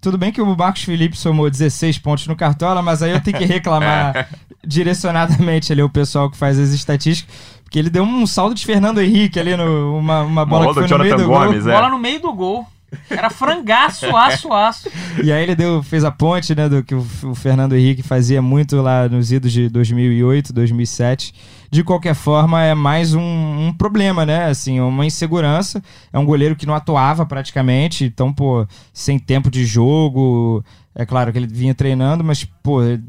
Tudo 0.00 0.18
bem 0.18 0.32
que 0.32 0.40
o 0.40 0.56
Marcos 0.56 0.82
Felipe 0.82 1.16
somou 1.16 1.48
16 1.50 1.98
pontos 1.98 2.26
no 2.26 2.36
Cartola, 2.36 2.82
mas 2.82 3.02
aí 3.02 3.12
eu 3.12 3.20
tenho 3.20 3.38
que 3.38 3.44
reclamar 3.46 4.28
direcionadamente 4.64 5.72
ali 5.72 5.82
o 5.82 5.88
pessoal 5.88 6.30
que 6.30 6.36
faz 6.36 6.58
as 6.58 6.70
estatísticas, 6.70 7.34
porque 7.72 7.78
ele 7.78 7.88
deu 7.88 8.04
um 8.04 8.26
saldo 8.26 8.54
de 8.54 8.66
Fernando 8.66 9.00
Henrique 9.00 9.40
ali 9.40 9.56
no 9.56 9.96
uma, 9.96 10.20
uma 10.20 10.44
bola 10.44 10.66
bola 10.66 10.74
que 10.74 10.88
foi 10.88 10.98
no 10.98 11.04
meio 11.04 11.16
do 11.16 11.26
gol. 11.26 11.46
Gomes, 11.46 11.66
é. 11.66 11.72
Bola 11.72 11.88
no 11.88 11.98
meio 11.98 12.20
do 12.20 12.32
gol. 12.34 12.66
Era 13.08 13.30
frangaço, 13.30 14.04
aço, 14.14 14.52
aço. 14.52 14.90
E 15.24 15.32
aí 15.32 15.42
ele 15.42 15.54
deu, 15.54 15.82
fez 15.82 16.04
a 16.04 16.10
ponte, 16.10 16.54
né, 16.54 16.68
do 16.68 16.84
que 16.84 16.94
o, 16.94 17.02
o 17.22 17.34
Fernando 17.34 17.74
Henrique 17.74 18.02
fazia 18.02 18.42
muito 18.42 18.76
lá 18.82 19.08
nos 19.08 19.32
idos 19.32 19.50
de 19.50 19.70
2008, 19.70 20.52
2007. 20.52 21.32
De 21.70 21.82
qualquer 21.82 22.14
forma, 22.14 22.62
é 22.62 22.74
mais 22.74 23.14
um, 23.14 23.22
um 23.22 23.72
problema, 23.72 24.26
né, 24.26 24.44
assim, 24.50 24.78
uma 24.78 25.06
insegurança. 25.06 25.82
É 26.12 26.18
um 26.18 26.26
goleiro 26.26 26.54
que 26.54 26.66
não 26.66 26.74
atuava 26.74 27.24
praticamente, 27.24 28.04
então, 28.04 28.30
pô, 28.30 28.66
sem 28.92 29.18
tempo 29.18 29.50
de 29.50 29.64
jogo. 29.64 30.62
É 30.94 31.06
claro 31.06 31.32
que 31.32 31.38
ele 31.38 31.46
vinha 31.46 31.74
treinando, 31.74 32.22
mas, 32.22 32.44
pô, 32.62 32.82
é, 32.82 33.00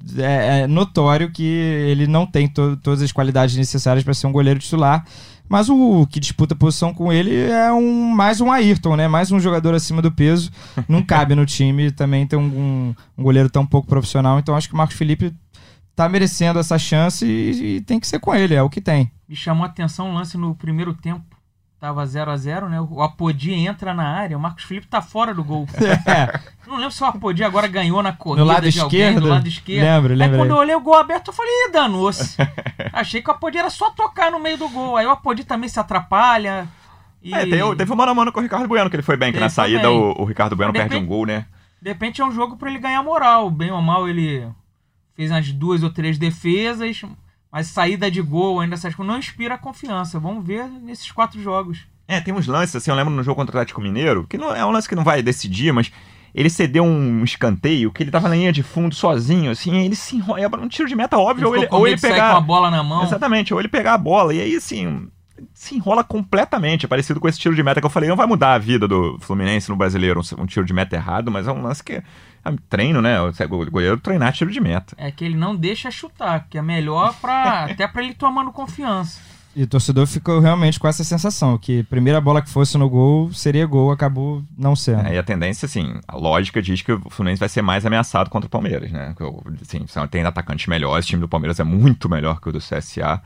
é 0.62 0.67
notório 0.67 1.29
que 1.31 1.43
ele 1.43 2.07
não 2.07 2.25
tem 2.25 2.47
to- 2.47 2.77
todas 2.77 3.01
as 3.01 3.12
qualidades 3.12 3.55
necessárias 3.57 4.03
para 4.05 4.13
ser 4.13 4.25
um 4.27 4.31
goleiro 4.31 4.60
titular. 4.60 5.05
Mas 5.49 5.67
o 5.69 6.07
que 6.07 6.19
disputa 6.19 6.53
a 6.53 6.57
posição 6.57 6.93
com 6.93 7.12
ele 7.12 7.36
é 7.49 7.71
um 7.73 8.07
mais 8.10 8.39
um 8.39 8.49
Ayrton, 8.49 8.95
né? 8.95 9.07
Mais 9.10 9.29
um 9.31 9.39
jogador 9.39 9.75
acima 9.75 10.01
do 10.01 10.10
peso. 10.12 10.49
Não 10.88 11.03
cabe 11.05 11.36
no 11.36 11.45
time 11.45 11.91
também 11.91 12.25
ter 12.25 12.38
um, 12.38 12.41
um, 12.45 12.95
um 13.17 13.23
goleiro 13.23 13.49
tão 13.49 13.65
pouco 13.65 13.88
profissional. 13.88 14.39
Então 14.39 14.55
acho 14.55 14.69
que 14.69 14.73
o 14.73 14.77
Marcos 14.77 14.95
Felipe 14.95 15.34
tá 15.95 16.07
merecendo 16.07 16.60
essa 16.60 16.79
chance 16.79 17.25
e, 17.25 17.75
e 17.75 17.81
tem 17.81 17.99
que 17.99 18.07
ser 18.07 18.19
com 18.19 18.34
ele, 18.34 18.55
é 18.55 18.63
o 18.63 18.69
que 18.69 18.79
tem. 18.81 19.12
Me 19.27 19.36
chamou 19.36 19.63
a 19.65 19.67
atenção 19.67 20.10
um 20.10 20.13
lance 20.13 20.38
no 20.38 20.55
primeiro 20.55 20.93
tempo. 20.93 21.32
Tava 21.83 22.05
0 22.05 22.31
a 22.31 22.37
0 22.37 22.69
né? 22.69 22.79
O 22.79 23.01
Apodi 23.01 23.51
entra 23.53 23.93
na 23.93 24.05
área, 24.07 24.37
o 24.37 24.39
Marcos 24.39 24.63
Felipe 24.63 24.87
tá 24.87 25.01
fora 25.01 25.33
do 25.33 25.43
gol. 25.43 25.67
É, 26.07 26.39
Não 26.65 26.77
lembro 26.77 26.91
se 26.91 27.03
o 27.03 27.05
Apodi 27.05 27.43
agora 27.43 27.67
ganhou 27.67 28.01
na 28.01 28.13
corrida 28.13 28.45
no 28.45 28.47
lado 28.49 28.71
de 28.71 28.79
alguém, 28.79 29.01
esquerdo. 29.01 29.21
do 29.23 29.27
lado 29.27 29.47
esquerdo. 29.49 29.83
Lembro, 29.83 30.13
Aí 30.13 30.17
lembro. 30.17 30.37
quando 30.37 30.51
eu 30.51 30.55
olhei 30.55 30.75
o 30.75 30.79
gol 30.79 30.93
aberto, 30.95 31.27
eu 31.27 31.33
falei, 31.33 31.51
Ih, 31.51 31.71
danou-se. 31.73 32.37
Achei 32.93 33.21
que 33.21 33.29
o 33.29 33.33
Apodi 33.33 33.57
era 33.57 33.69
só 33.69 33.89
tocar 33.89 34.31
no 34.31 34.39
meio 34.39 34.57
do 34.57 34.69
gol. 34.69 34.95
Aí 34.95 35.05
o 35.05 35.09
Apodi 35.09 35.43
também 35.43 35.67
se 35.67 35.77
atrapalha. 35.77 36.69
E... 37.21 37.33
É, 37.33 37.45
tem, 37.45 37.61
o- 37.61 37.75
teve 37.75 37.91
o 37.91 37.97
mano 37.97 38.13
a 38.13 38.15
mano 38.15 38.31
com 38.31 38.39
o 38.39 38.43
Ricardo 38.43 38.65
Bueno, 38.65 38.89
que 38.89 38.95
ele 38.95 39.03
foi 39.03 39.17
bem, 39.17 39.33
que 39.33 39.37
Ele 39.37 39.43
na 39.43 39.49
saída 39.49 39.91
o, 39.91 40.21
o 40.21 40.23
Ricardo 40.23 40.55
Bueno 40.55 40.71
De 40.71 40.79
perde 40.79 40.95
um 40.95 41.05
gol, 41.05 41.25
né? 41.25 41.47
De 41.81 41.89
repente 41.89 42.21
é 42.21 42.25
um 42.25 42.31
jogo 42.31 42.55
pra 42.55 42.69
ele 42.69 42.79
ganhar 42.79 43.03
moral. 43.03 43.51
Bem 43.51 43.71
ou 43.71 43.81
mal, 43.81 44.07
ele 44.07 44.47
fez 45.17 45.29
umas 45.29 45.51
duas 45.51 45.83
ou 45.83 45.89
três 45.89 46.17
defesas, 46.17 47.01
mas 47.53 47.67
saída 47.67 48.09
de 48.09 48.19
gol, 48.19 48.59
ainda 48.59 48.75
coisas, 48.75 48.97
não 48.97 49.19
inspira 49.19 49.59
confiança. 49.59 50.19
Vamos 50.19 50.43
ver 50.43 50.67
nesses 50.67 51.11
quatro 51.11 51.39
jogos. 51.39 51.85
É, 52.07 52.19
tem 52.19 52.33
uns 52.33 52.47
lances, 52.47 52.75
assim, 52.75 52.89
eu 52.89 52.97
lembro 52.97 53.13
no 53.13 53.21
jogo 53.21 53.35
contra 53.35 53.55
o 53.55 53.59
Atlético 53.59 53.79
Mineiro, 53.79 54.25
que 54.27 54.39
não 54.39 54.55
é 54.55 54.65
um 54.65 54.71
lance 54.71 54.89
que 54.89 54.95
não 54.95 55.03
vai 55.03 55.21
decidir, 55.21 55.71
mas 55.71 55.91
ele 56.33 56.49
cedeu 56.49 56.83
um 56.83 57.23
escanteio 57.23 57.91
que 57.91 58.01
ele 58.01 58.09
tava 58.09 58.27
na 58.27 58.35
linha 58.35 58.51
de 58.51 58.63
fundo 58.63 58.95
sozinho, 58.95 59.51
assim, 59.51 59.77
aí 59.77 59.85
ele 59.85 59.95
se 59.95 60.15
enrola, 60.15 60.59
um 60.59 60.67
tiro 60.67 60.89
de 60.89 60.95
meta 60.95 61.15
óbvio, 61.17 61.47
ou 61.47 61.55
Ele 61.55 61.65
ele, 61.65 61.67
ou 61.71 61.87
ele 61.87 61.95
de 61.95 62.01
sair 62.01 62.13
pegar... 62.13 62.31
com 62.31 62.37
a 62.37 62.41
bola 62.41 62.71
na 62.71 62.81
mão. 62.83 63.03
Exatamente, 63.03 63.53
ou 63.53 63.59
ele 63.59 63.69
pegar 63.69 63.93
a 63.93 63.97
bola, 63.99 64.33
e 64.33 64.41
aí, 64.41 64.55
assim, 64.55 65.07
se 65.53 65.75
enrola 65.75 66.03
completamente, 66.03 66.85
é 66.85 66.89
parecido 66.89 67.19
com 67.19 67.27
esse 67.27 67.39
tiro 67.39 67.55
de 67.55 67.63
meta 67.63 67.79
que 67.79 67.85
eu 67.85 67.89
falei, 67.89 68.09
não 68.09 68.15
vai 68.15 68.25
mudar 68.25 68.53
a 68.53 68.57
vida 68.57 68.87
do 68.87 69.17
Fluminense 69.19 69.69
no 69.69 69.75
brasileiro, 69.75 70.19
um, 70.19 70.43
um 70.43 70.45
tiro 70.45 70.65
de 70.65 70.73
meta 70.73 70.95
errado, 70.95 71.31
mas 71.31 71.47
é 71.47 71.51
um 71.51 71.61
lance 71.61 71.83
que 71.83 71.93
é 71.93 72.03
treino, 72.69 73.01
né, 73.01 73.21
o 73.21 73.31
goleiro 73.71 73.97
treinar 73.97 74.33
tiro 74.33 74.51
de 74.51 74.59
meta. 74.59 74.95
É 74.97 75.11
que 75.11 75.23
ele 75.23 75.35
não 75.35 75.55
deixa 75.55 75.91
chutar, 75.91 76.47
que 76.49 76.57
é 76.57 76.61
melhor 76.61 77.13
pra, 77.21 77.65
até 77.71 77.87
pra 77.87 78.03
ele 78.03 78.13
tomando 78.13 78.51
confiança. 78.51 79.19
E 79.55 79.61
o 79.61 79.67
torcedor 79.67 80.07
ficou 80.07 80.39
realmente 80.39 80.79
com 80.79 80.87
essa 80.87 81.03
sensação, 81.03 81.59
que 81.59 81.81
a 81.81 81.83
primeira 81.83 82.19
bola 82.19 82.41
que 82.41 82.49
fosse 82.49 82.75
no 82.75 82.89
gol 82.89 83.31
seria 83.31 83.67
gol, 83.67 83.91
acabou 83.91 84.43
não 84.57 84.75
sendo. 84.75 85.05
É, 85.05 85.13
e 85.13 85.17
a 85.17 85.21
tendência, 85.21 85.67
assim, 85.67 85.93
a 86.07 86.17
lógica 86.17 86.59
diz 86.59 86.81
que 86.81 86.91
o 86.91 87.09
Fluminense 87.11 87.39
vai 87.39 87.49
ser 87.49 87.61
mais 87.61 87.85
ameaçado 87.85 88.31
contra 88.31 88.47
o 88.47 88.49
Palmeiras, 88.49 88.91
né? 88.91 89.13
Assim, 89.61 89.85
tem 90.09 90.23
atacantes 90.23 90.65
melhores, 90.65 91.05
o 91.05 91.07
time 91.07 91.21
do 91.21 91.29
Palmeiras 91.29 91.59
é 91.59 91.63
muito 91.63 92.09
melhor 92.09 92.41
que 92.41 92.49
o 92.49 92.51
do 92.51 92.57
CSA. 92.57 93.21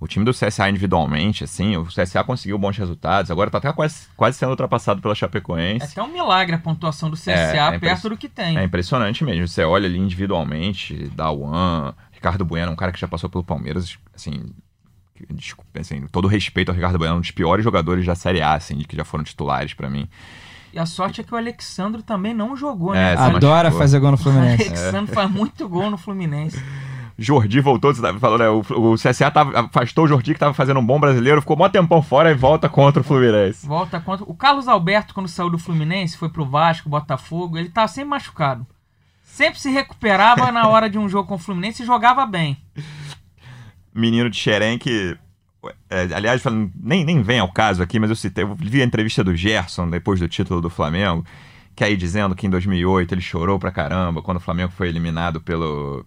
O 0.00 0.08
time 0.08 0.24
do 0.24 0.32
CSA 0.32 0.70
individualmente, 0.70 1.44
assim, 1.44 1.76
o 1.76 1.84
CSA 1.84 2.24
conseguiu 2.24 2.58
bons 2.58 2.74
resultados, 2.78 3.30
agora 3.30 3.50
tá 3.50 3.58
até 3.58 3.70
quase, 3.70 4.06
quase 4.16 4.38
sendo 4.38 4.48
ultrapassado 4.50 5.02
pela 5.02 5.12
É 5.12 5.14
Chapecoense. 5.14 5.84
até 5.92 6.02
um 6.02 6.10
milagre 6.10 6.56
a 6.56 6.58
pontuação 6.58 7.10
do 7.10 7.16
CSA 7.16 7.30
É, 7.32 7.74
é 7.74 7.78
perto 7.78 8.08
do 8.08 8.16
que 8.16 8.26
tem. 8.28 8.56
É 8.56 8.64
impressionante 8.64 9.22
mesmo. 9.22 9.46
Você 9.46 9.62
olha 9.62 9.86
ali 9.86 9.98
individualmente, 9.98 11.10
Dawan, 11.14 11.92
Ricardo 12.12 12.44
Bueno, 12.46 12.72
um 12.72 12.76
cara 12.76 12.92
que 12.92 12.98
já 13.00 13.06
passou 13.06 13.28
pelo 13.28 13.44
Palmeiras, 13.44 13.98
assim, 14.14 14.42
que- 15.14 15.26
desculpa, 15.34 15.78
assim, 15.80 16.06
todo 16.10 16.26
respeito 16.26 16.70
ao 16.70 16.74
Ricardo 16.74 16.96
Bueno, 16.98 17.16
um 17.16 17.20
dos 17.20 17.30
piores 17.30 17.62
jogadores 17.62 18.06
da 18.06 18.14
Série 18.14 18.40
A, 18.40 18.54
assim, 18.54 18.78
que 18.78 18.96
já 18.96 19.04
foram 19.04 19.22
titulares 19.22 19.74
pra 19.74 19.90
mim. 19.90 20.08
E 20.72 20.78
a 20.78 20.86
sorte 20.86 21.20
é 21.20 21.24
que 21.24 21.34
o 21.34 21.36
Alexandre 21.36 22.00
também 22.00 22.32
não 22.32 22.56
jogou, 22.56 22.94
É, 22.94 23.14
né? 23.14 23.16
se 23.16 23.22
Adora 23.36 23.64
machucou. 23.64 23.78
fazer 23.80 23.98
gol 23.98 24.10
no 24.12 24.14
O 24.14 24.18
Fluminense. 24.18 24.68
Alexandre 24.68 25.12
faz 25.14 25.28
muito 25.30 25.68
gol 25.68 25.90
no 25.90 25.98
Fluminense. 25.98 26.62
Jordi 27.22 27.60
voltou, 27.60 27.94
você 27.94 28.00
tava 28.00 28.18
falando, 28.18 28.40
né, 28.40 28.48
o, 28.48 28.92
o 28.92 28.94
CSA 28.94 29.30
tava, 29.30 29.60
afastou 29.60 30.06
o 30.06 30.08
Jordi, 30.08 30.32
que 30.32 30.40
tava 30.40 30.54
fazendo 30.54 30.80
um 30.80 30.84
bom 30.86 30.98
brasileiro, 30.98 31.42
ficou 31.42 31.54
mó 31.54 31.68
tempão 31.68 32.00
fora 32.02 32.30
e 32.30 32.34
volta 32.34 32.66
contra 32.66 33.02
o 33.02 33.04
Fluminense. 33.04 33.66
Volta 33.66 34.00
contra. 34.00 34.24
O 34.26 34.34
Carlos 34.34 34.66
Alberto, 34.66 35.12
quando 35.12 35.28
saiu 35.28 35.50
do 35.50 35.58
Fluminense, 35.58 36.16
foi 36.16 36.30
pro 36.30 36.46
Vasco, 36.46 36.88
Botafogo, 36.88 37.58
ele 37.58 37.68
tava 37.68 37.88
sempre 37.88 38.08
machucado. 38.08 38.66
Sempre 39.22 39.60
se 39.60 39.70
recuperava 39.70 40.50
na 40.50 40.66
hora 40.66 40.88
de 40.88 40.98
um 40.98 41.08
jogo 41.10 41.28
com 41.28 41.34
o 41.34 41.38
Fluminense 41.38 41.82
e 41.82 41.86
jogava 41.86 42.24
bem. 42.26 42.56
Menino 43.94 44.30
de 44.30 44.36
Xerém 44.36 44.78
que. 44.78 45.16
é, 45.90 46.08
aliás, 46.14 46.40
falando- 46.40 46.70
nem, 46.74 47.04
nem 47.04 47.22
vem 47.22 47.38
ao 47.38 47.52
caso 47.52 47.82
aqui, 47.82 47.98
mas 47.98 48.08
eu 48.10 48.16
citei, 48.16 48.44
eu 48.44 48.54
vi 48.54 48.80
a 48.80 48.84
entrevista 48.84 49.22
do 49.22 49.36
Gerson 49.36 49.88
depois 49.90 50.20
do 50.20 50.28
título 50.28 50.60
do 50.60 50.70
Flamengo, 50.70 51.24
que 51.76 51.84
aí 51.84 51.96
dizendo 51.96 52.34
que 52.34 52.46
em 52.46 52.50
2008 52.50 53.12
ele 53.14 53.20
chorou 53.20 53.58
pra 53.58 53.70
caramba 53.70 54.22
quando 54.22 54.38
o 54.38 54.40
Flamengo 54.40 54.72
foi 54.72 54.88
eliminado 54.88 55.40
pelo. 55.40 56.04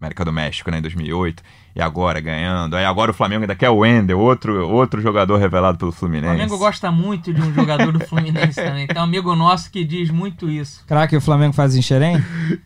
América 0.00 0.24
do 0.24 0.32
México, 0.32 0.70
né, 0.70 0.78
em 0.78 0.82
2008, 0.82 1.42
e 1.76 1.80
agora 1.82 2.20
ganhando. 2.20 2.74
Aí 2.74 2.84
agora 2.84 3.10
o 3.10 3.14
Flamengo 3.14 3.42
ainda 3.42 3.54
quer 3.54 3.68
o 3.68 3.78
Wender, 3.78 4.16
outro, 4.18 4.66
outro 4.68 5.00
jogador 5.02 5.36
revelado 5.36 5.76
pelo 5.76 5.90
O 5.90 5.94
Fluminense. 5.94 6.26
Flamengo 6.34 6.56
gosta 6.58 6.90
muito 6.90 7.34
de 7.34 7.40
um 7.42 7.52
jogador 7.52 7.92
do 7.92 8.00
Fluminense 8.06 8.54
também. 8.62 8.86
Tem 8.86 8.96
um 8.98 9.04
amigo 9.04 9.34
nosso 9.36 9.70
que 9.70 9.84
diz 9.84 10.10
muito 10.10 10.48
isso. 10.48 10.84
Craque 10.86 11.16
o 11.16 11.20
Flamengo 11.20 11.52
faz 11.52 11.76
em 11.76 11.82
Xerém? 11.82 12.16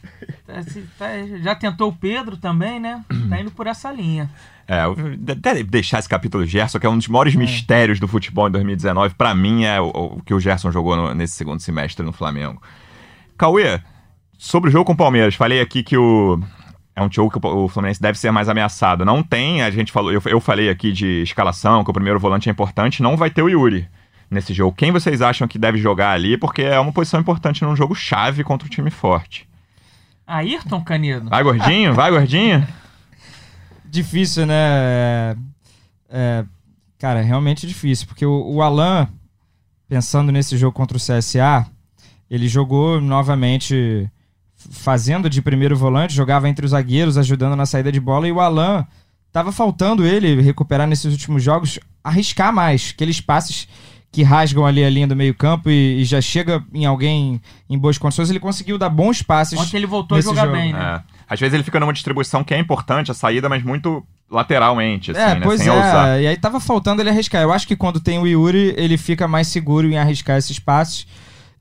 Tá- 0.47 0.63
tá- 0.99 1.27
já 1.43 1.55
tentou 1.55 1.89
o 1.89 1.93
Pedro 1.93 2.37
também, 2.37 2.79
né? 2.79 3.03
Tá 3.29 3.41
indo 3.41 3.51
por 3.51 3.67
essa 3.67 3.91
linha. 3.91 4.31
É, 4.69 4.85
eu- 4.85 4.95
deve 5.17 5.65
deixar 5.65 5.99
esse 5.99 6.09
capítulo 6.09 6.47
Gerson, 6.47 6.79
que 6.79 6.87
é 6.87 6.89
um 6.89 6.97
dos 6.97 7.09
maiores 7.09 7.35
mistérios 7.35 7.99
do 7.99 8.07
futebol 8.07 8.47
em 8.49 8.51
2019. 8.53 9.15
Pra 9.15 9.35
mim, 9.35 9.65
é 9.65 9.81
o, 9.81 9.89
o 9.89 10.23
que 10.23 10.33
o 10.33 10.41
Gerson 10.41 10.71
jogou 10.71 10.97
no- 10.97 11.15
nesse 11.15 11.35
segundo 11.35 11.61
semestre 11.61 12.05
no 12.05 12.13
Flamengo. 12.13 12.63
Cauê, 13.37 13.81
sobre 14.39 14.69
o 14.69 14.73
jogo 14.73 14.85
com 14.85 14.93
o 14.93 14.97
Palmeiras, 14.97 15.35
falei 15.35 15.61
aqui 15.61 15.83
que 15.83 15.97
o. 15.97 16.39
É 16.97 17.03
um 17.03 17.11
jogo 17.11 17.31
que 17.31 17.45
o 17.45 17.69
Fluminense 17.69 18.01
deve 18.01 18.19
ser 18.19 18.31
mais 18.31 18.49
ameaçado. 18.49 19.05
Não 19.05 19.23
tem, 19.23 19.63
a 19.63 19.71
gente 19.71 19.91
falou, 19.91 20.13
eu, 20.13 20.23
eu 20.27 20.41
falei 20.41 20.69
aqui 20.69 20.93
de 20.93 21.23
escalação, 21.23 21.83
que 21.83 21.91
o 21.91 21.95
primeiro 21.95 22.21
volante 22.21 22.49
é 22.49 22.53
importante, 22.53 23.03
não 23.03 23.17
vai 23.17 23.31
ter 23.31 23.43
o 23.43 23.49
Yuri 23.49 23.89
nesse 24.31 24.55
jogo. 24.55 24.77
Quem 24.77 24.93
vocês 24.93 25.21
acham 25.21 25.49
que 25.49 25.59
deve 25.59 25.79
jogar 25.79 26.13
ali? 26.13 26.37
Porque 26.37 26.63
é 26.63 26.79
uma 26.79 26.93
posição 26.93 27.21
importante 27.21 27.65
num 27.65 27.75
jogo 27.75 27.95
chave 27.95 28.45
contra 28.45 28.67
um 28.67 28.71
time 28.71 28.91
forte. 28.91 29.49
Ayrton 30.27 30.83
Canedo. 30.83 31.31
Vai, 31.31 31.43
gordinho? 31.43 31.95
Vai, 31.95 32.11
gordinho? 32.11 32.67
difícil, 33.85 34.47
né? 34.47 34.55
É, 34.55 35.37
é, 36.11 36.45
cara, 36.99 37.21
é 37.21 37.23
realmente 37.23 37.67
difícil, 37.67 38.07
porque 38.07 38.25
o, 38.25 38.55
o 38.55 38.63
Alan, 38.63 39.09
pensando 39.89 40.33
nesse 40.33 40.57
jogo 40.57 40.73
contra 40.73 40.97
o 40.97 41.01
CSA, 41.01 41.67
ele 42.31 42.49
jogou 42.49 43.01
novamente 43.01 44.11
fazendo 44.71 45.29
de 45.29 45.43
primeiro 45.43 45.77
volante, 45.77 46.15
jogava 46.15 46.49
entre 46.49 46.65
os 46.65 46.71
zagueiros, 46.71 47.19
ajudando 47.19 47.57
na 47.57 47.67
saída 47.67 47.91
de 47.91 48.01
bola, 48.01 48.29
e 48.29 48.33
o 48.33 48.41
Alan 48.41 48.87
tava 49.33 49.51
faltando 49.53 50.07
ele 50.07 50.41
recuperar 50.41 50.87
nesses 50.87 51.13
últimos 51.13 51.43
jogos, 51.43 51.79
arriscar 52.03 52.53
mais, 52.53 52.93
aqueles 52.95 53.21
passes 53.21 53.67
que 54.13 54.23
rasgam 54.23 54.65
ali 54.65 54.85
a 54.85 54.89
linha 54.89 55.09
do 55.09 55.17
meio 55.17 55.35
campo 55.35 55.69
e, 55.69 56.01
e 56.01 56.05
já 56.05 56.21
chega 56.21 56.63
em 56.73 56.87
alguém 56.87 57.41
em 57.69 57.77
boas 57.77 57.99
condições, 57.99 58.31
ele 58.31 58.39
conseguiu 58.39 58.79
dar 58.79 58.89
bons 58.89 59.23
passes. 59.23 59.59
Ontem 59.59 59.77
ele 59.77 59.87
voltou 59.87 60.17
a 60.17 60.21
jogar 60.21 60.43
jogo. 60.43 60.57
bem, 60.57 60.73
né? 60.73 61.03
É. 61.11 61.15
Às 61.29 61.41
vezes 61.41 61.53
ele 61.53 61.65
fica 61.65 61.81
numa 61.81 61.93
distribuição 61.93 62.45
que 62.45 62.55
é 62.55 62.59
importante, 62.59 63.11
a 63.11 63.15
saída, 63.15 63.49
mas 63.49 63.65
muito 63.65 64.07
lateralmente, 64.31 65.11
assim, 65.11 65.21
É, 65.21 65.35
né? 65.35 65.41
pois 65.43 65.61
Sem 65.61 65.69
é. 65.69 65.73
ousar. 65.73 66.23
E 66.23 66.27
aí 66.29 66.37
tava 66.37 66.61
faltando 66.61 67.03
ele 67.03 67.11
arriscar. 67.11 67.43
Eu 67.43 67.53
acho 67.53 67.67
que 67.67 67.75
quando 67.75 67.99
tem 67.99 68.19
o 68.21 68.27
Yuri, 68.27 68.73
ele 68.77 68.97
fica 68.97 69.27
mais 69.27 69.49
seguro 69.49 69.89
em 69.89 69.99
arriscar 69.99 70.39
esses 70.39 70.61
passes. 70.61 71.09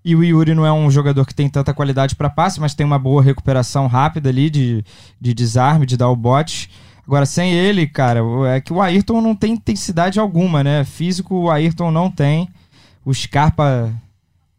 E 0.06 0.16
o 0.16 0.24
Yuri 0.24 0.54
não 0.54 0.66
é 0.66 0.72
um 0.72 0.92
jogador 0.92 1.26
que 1.26 1.34
tem 1.34 1.50
tanta 1.50 1.74
qualidade 1.74 2.16
para 2.16 2.30
passe, 2.30 2.60
mas 2.60 2.74
tem 2.74 2.86
uma 2.86 3.00
boa 3.00 3.22
recuperação 3.22 3.88
rápida 3.88 4.30
ali 4.30 4.50
de, 4.50 4.84
de 5.20 5.34
desarme, 5.34 5.86
de 5.86 5.96
dar 5.96 6.10
o 6.10 6.16
bote. 6.16 6.70
Agora, 7.08 7.26
sem 7.26 7.54
ele, 7.54 7.88
cara, 7.88 8.20
é 8.54 8.62
que 8.62 8.74
o 8.74 8.82
Ayrton 8.82 9.22
não 9.22 9.36
tem 9.36 9.54
intensidade 9.54 10.20
alguma, 10.20 10.64
né? 10.64 10.84
Físico 10.84 11.36
o 11.36 11.52
Ayrton 11.52 11.92
não 11.92 12.10
tem. 12.10 12.50
O 13.06 13.14
Scarpa 13.14 13.94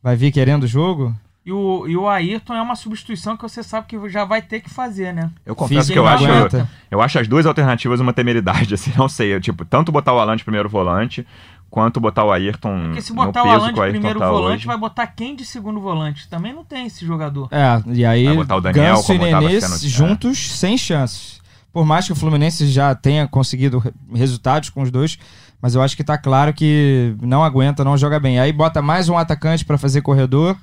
vai 0.03 0.17
vir 0.17 0.33
querendo 0.33 0.65
o 0.65 0.69
jogo. 0.69 1.15
E 1.45 1.53
o, 1.53 1.87
e 1.87 1.95
o 1.95 2.09
Ayrton 2.09 2.55
é 2.55 2.63
uma 2.63 2.75
substituição 2.75 3.37
que 3.37 3.43
você 3.43 3.63
sabe 3.63 3.87
que 3.87 4.09
já 4.09 4.25
vai 4.25 4.41
ter 4.41 4.61
que 4.61 4.71
fazer, 4.71 5.13
né? 5.13 5.31
Eu 5.45 5.55
confesso 5.55 5.93
que 5.93 5.99
eu 5.99 6.07
acho, 6.07 6.25
aguenta. 6.25 6.71
eu 6.91 7.03
acho 7.03 7.19
as 7.19 7.29
duas 7.29 7.45
alternativas 7.45 8.01
uma 8.01 8.15
temeridade, 8.15 8.73
assim, 8.75 8.93
não 8.97 9.11
sei. 9.11 9.35
Eu, 9.35 9.41
tipo, 9.43 9.63
tanto 9.63 9.93
botar 9.93 10.15
o 10.15 10.19
Alan 10.19 10.37
de 10.37 10.45
primeiro 10.45 10.71
volante, 10.71 11.27
quanto 11.75 11.99
botar 11.99 12.25
o 12.25 12.31
Ayrton 12.31 12.85
Porque 12.85 13.03
se 13.03 13.11
no 13.13 13.17
botar 13.25 13.41
o 13.43 13.45
peso 13.47 13.57
Alan 13.57 13.67
que 13.73 13.75
de 13.75 13.81
o 13.81 13.91
primeiro 13.91 14.21
tá 14.21 14.31
volante, 14.31 14.55
hoje. 14.59 14.67
vai 14.69 14.79
botar 14.79 15.09
quem 15.09 15.35
de 15.35 15.45
segundo 15.45 15.81
volante? 15.81 16.29
Também 16.29 16.53
não 16.53 16.65
tem 16.65 16.87
esse 16.87 17.05
jogador. 17.05 17.49
É, 17.51 17.83
e 17.93 18.05
aí 18.07 18.27
Vai 18.27 18.37
botar 18.37 18.57
o 18.57 18.61
Daniel, 18.61 18.95
Ganso 18.95 19.13
e 19.13 19.19
como 19.19 19.31
tava 19.31 19.47
Nenê 19.49 19.61
sendo- 19.61 19.75
é. 19.75 19.79
juntos, 19.89 20.53
sem 20.53 20.79
chances. 20.79 21.41
Por 21.73 21.85
mais 21.85 22.07
que 22.07 22.13
o 22.13 22.15
Fluminense 22.17 22.69
já 22.69 22.95
tenha 22.95 23.27
conseguido 23.27 23.79
re- 23.81 23.93
resultados 24.15 24.71
com 24.71 24.83
os 24.83 24.91
dois, 24.93 25.19
mas 25.61 25.75
eu 25.75 25.83
acho 25.83 25.97
que 25.97 26.05
tá 26.05 26.17
claro 26.17 26.55
que 26.55 27.17
não 27.21 27.43
aguenta, 27.43 27.83
não 27.83 27.97
joga 27.99 28.21
bem. 28.21 28.39
Aí 28.39 28.53
bota 28.53 28.81
mais 28.81 29.09
um 29.09 29.19
atacante 29.19 29.65
pra 29.65 29.77
fazer 29.77 30.01
corredor, 30.01 30.57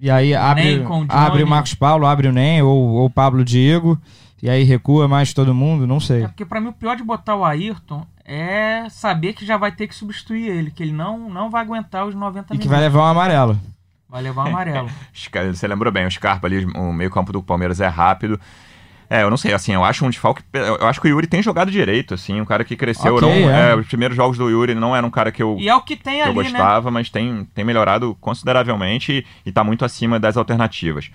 e 0.00 0.10
aí 0.10 0.34
abre, 0.34 0.78
o 0.78 1.06
abre 1.10 1.42
o 1.42 1.46
Marcos 1.46 1.74
Paulo, 1.74 2.06
abre 2.06 2.28
o 2.28 2.32
Nem, 2.32 2.62
ou, 2.62 2.74
ou 2.94 3.04
o 3.04 3.10
Pablo 3.10 3.44
Diego, 3.44 4.00
e 4.42 4.50
aí 4.50 4.64
recua 4.64 5.06
mais 5.08 5.32
todo 5.32 5.54
mundo, 5.54 5.86
não 5.86 6.00
sei. 6.00 6.24
É 6.24 6.28
porque 6.28 6.44
pra 6.44 6.60
mim 6.60 6.68
o 6.68 6.72
pior 6.72 6.96
de 6.96 7.02
botar 7.04 7.36
o 7.36 7.44
Ayrton 7.44 8.04
é 8.24 8.86
saber 8.90 9.32
que 9.34 9.46
já 9.46 9.56
vai 9.56 9.70
ter 9.72 9.86
que 9.86 9.94
substituir 9.94 10.48
ele, 10.48 10.70
que 10.70 10.82
ele 10.82 10.92
não, 10.92 11.30
não 11.30 11.48
vai 11.50 11.62
aguentar 11.62 12.04
os 12.06 12.14
90 12.14 12.40
E 12.40 12.46
que 12.46 12.52
minutos. 12.52 12.70
vai 12.70 12.80
levar 12.80 13.00
um 13.00 13.06
amarelo. 13.06 13.58
Vai 14.08 14.22
levar 14.22 14.48
amarelo. 14.48 14.90
Scar- 15.14 15.46
Você 15.54 15.66
lembrou 15.66 15.92
bem, 15.92 16.06
o 16.06 16.10
Scarpa 16.10 16.46
ali, 16.46 16.64
o 16.66 16.92
meio 16.92 17.10
campo 17.10 17.32
do 17.32 17.42
Palmeiras 17.42 17.80
é 17.80 17.88
rápido. 17.88 18.38
É, 19.08 19.22
eu 19.22 19.28
não 19.30 19.36
sei, 19.36 19.52
assim, 19.52 19.72
eu 19.74 19.84
acho 19.84 20.06
um 20.06 20.10
desfalque. 20.10 20.42
Eu 20.54 20.86
acho 20.86 20.98
que 20.98 21.06
o 21.06 21.10
Yuri 21.10 21.26
tem 21.26 21.42
jogado 21.42 21.70
direito, 21.70 22.14
assim, 22.14 22.40
um 22.40 22.46
cara 22.46 22.64
que 22.64 22.74
cresceu. 22.74 23.16
Ok, 23.16 23.28
não, 23.44 23.50
é. 23.50 23.72
é, 23.72 23.76
os 23.76 23.86
primeiros 23.86 24.16
jogos 24.16 24.38
do 24.38 24.48
Yuri 24.48 24.74
não 24.74 24.96
era 24.96 25.06
um 25.06 25.10
cara 25.10 25.30
que 25.30 25.42
eu, 25.42 25.56
E 25.60 25.68
é 25.68 25.74
o 25.74 25.82
que 25.82 25.96
tem 25.96 26.14
que 26.14 26.20
eu 26.20 26.24
ali, 26.26 26.34
né? 26.36 26.42
gostava, 26.44 26.90
mas 26.90 27.10
tem, 27.10 27.44
tem 27.54 27.62
melhorado 27.64 28.16
consideravelmente 28.22 29.12
e, 29.44 29.48
e 29.48 29.52
tá 29.52 29.62
muito 29.62 29.84
acima 29.84 30.18
das 30.18 30.36
alternativas. 30.38 31.10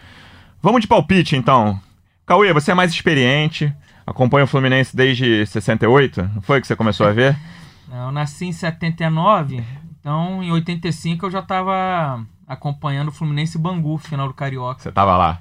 Vamos 0.61 0.81
de 0.81 0.87
palpite, 0.87 1.35
então. 1.35 1.79
Cauê, 2.27 2.51
você 2.51 2.71
é 2.71 2.73
mais 2.73 2.91
experiente, 2.91 3.73
acompanha 4.05 4.43
o 4.43 4.47
Fluminense 4.47 4.93
desde 4.95 5.45
68? 5.45 6.29
Não 6.35 6.41
foi 6.41 6.59
que 6.59 6.67
você 6.67 6.75
começou 6.75 7.07
a 7.07 7.11
ver? 7.11 7.37
Eu 7.89 8.11
nasci 8.11 8.45
em 8.45 8.51
79, 8.51 9.63
então 10.01 10.43
em 10.43 10.51
85 10.51 11.25
eu 11.27 11.31
já 11.31 11.41
tava 11.41 12.21
acompanhando 12.45 13.07
o 13.07 13.11
Fluminense 13.13 13.57
e 13.57 13.61
Bangu, 13.61 13.97
final 13.97 14.27
do 14.27 14.33
Carioca. 14.33 14.81
Você 14.81 14.91
tava 14.91 15.15
lá. 15.15 15.39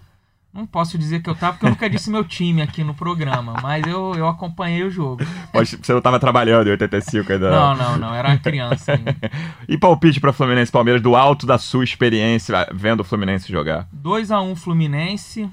Não 0.55 0.65
posso 0.65 0.97
dizer 0.97 1.21
que 1.23 1.29
eu 1.29 1.35
tava, 1.35 1.55
porque 1.55 1.67
eu 1.67 1.71
nunca 1.71 1.91
disse 1.91 2.09
meu 2.09 2.23
time 2.23 2.63
aqui 2.63 2.85
no 2.85 2.95
programa, 2.95 3.55
mas 3.61 3.85
eu, 3.85 4.15
eu 4.15 4.29
acompanhei 4.29 4.85
o 4.85 4.91
jogo. 4.91 5.25
Pode- 5.53 5.77
Você 5.77 5.93
não 5.93 6.01
tava 6.01 6.21
trabalhando 6.21 6.69
em 6.69 6.71
85 6.71 7.33
ainda. 7.33 7.51
Não, 7.51 7.75
não, 7.77 7.99
não, 7.99 8.15
era 8.15 8.29
uma 8.29 8.39
criança 8.39 8.93
ainda. 8.93 9.17
E 9.69 9.77
palpite 9.77 10.21
pra 10.21 10.33
Fluminense 10.33 10.71
Palmeiras 10.71 11.03
do 11.03 11.17
alto 11.17 11.47
da 11.47 11.59
sua 11.59 11.83
experiência 11.83 12.65
vendo 12.73 13.01
o 13.01 13.05
Fluminense 13.05 13.51
jogar? 13.51 13.89
2x1 13.93 14.55
Fluminense. 14.55 15.51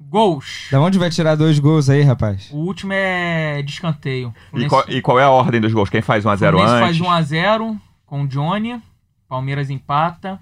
Gols. 0.00 0.68
Da 0.70 0.80
onde 0.80 0.98
vai 0.98 1.10
tirar 1.10 1.34
dois 1.36 1.58
gols 1.58 1.90
aí, 1.90 2.02
rapaz? 2.02 2.50
O 2.50 2.56
último 2.56 2.92
é 2.92 3.62
de 3.62 3.70
escanteio. 3.72 4.34
E 4.54 4.66
qual, 4.66 4.84
e 4.88 5.02
qual 5.02 5.20
é 5.20 5.24
a 5.24 5.30
ordem 5.30 5.60
dos 5.60 5.72
gols? 5.72 5.90
Quem 5.90 6.00
faz 6.02 6.24
1x0 6.24 6.38
Fluminense 6.38 6.72
antes? 6.72 6.98
faz 6.98 7.28
1x0 7.30 7.78
com 8.06 8.22
o 8.22 8.26
Johnny. 8.26 8.80
Palmeiras 9.28 9.70
empata. 9.70 10.40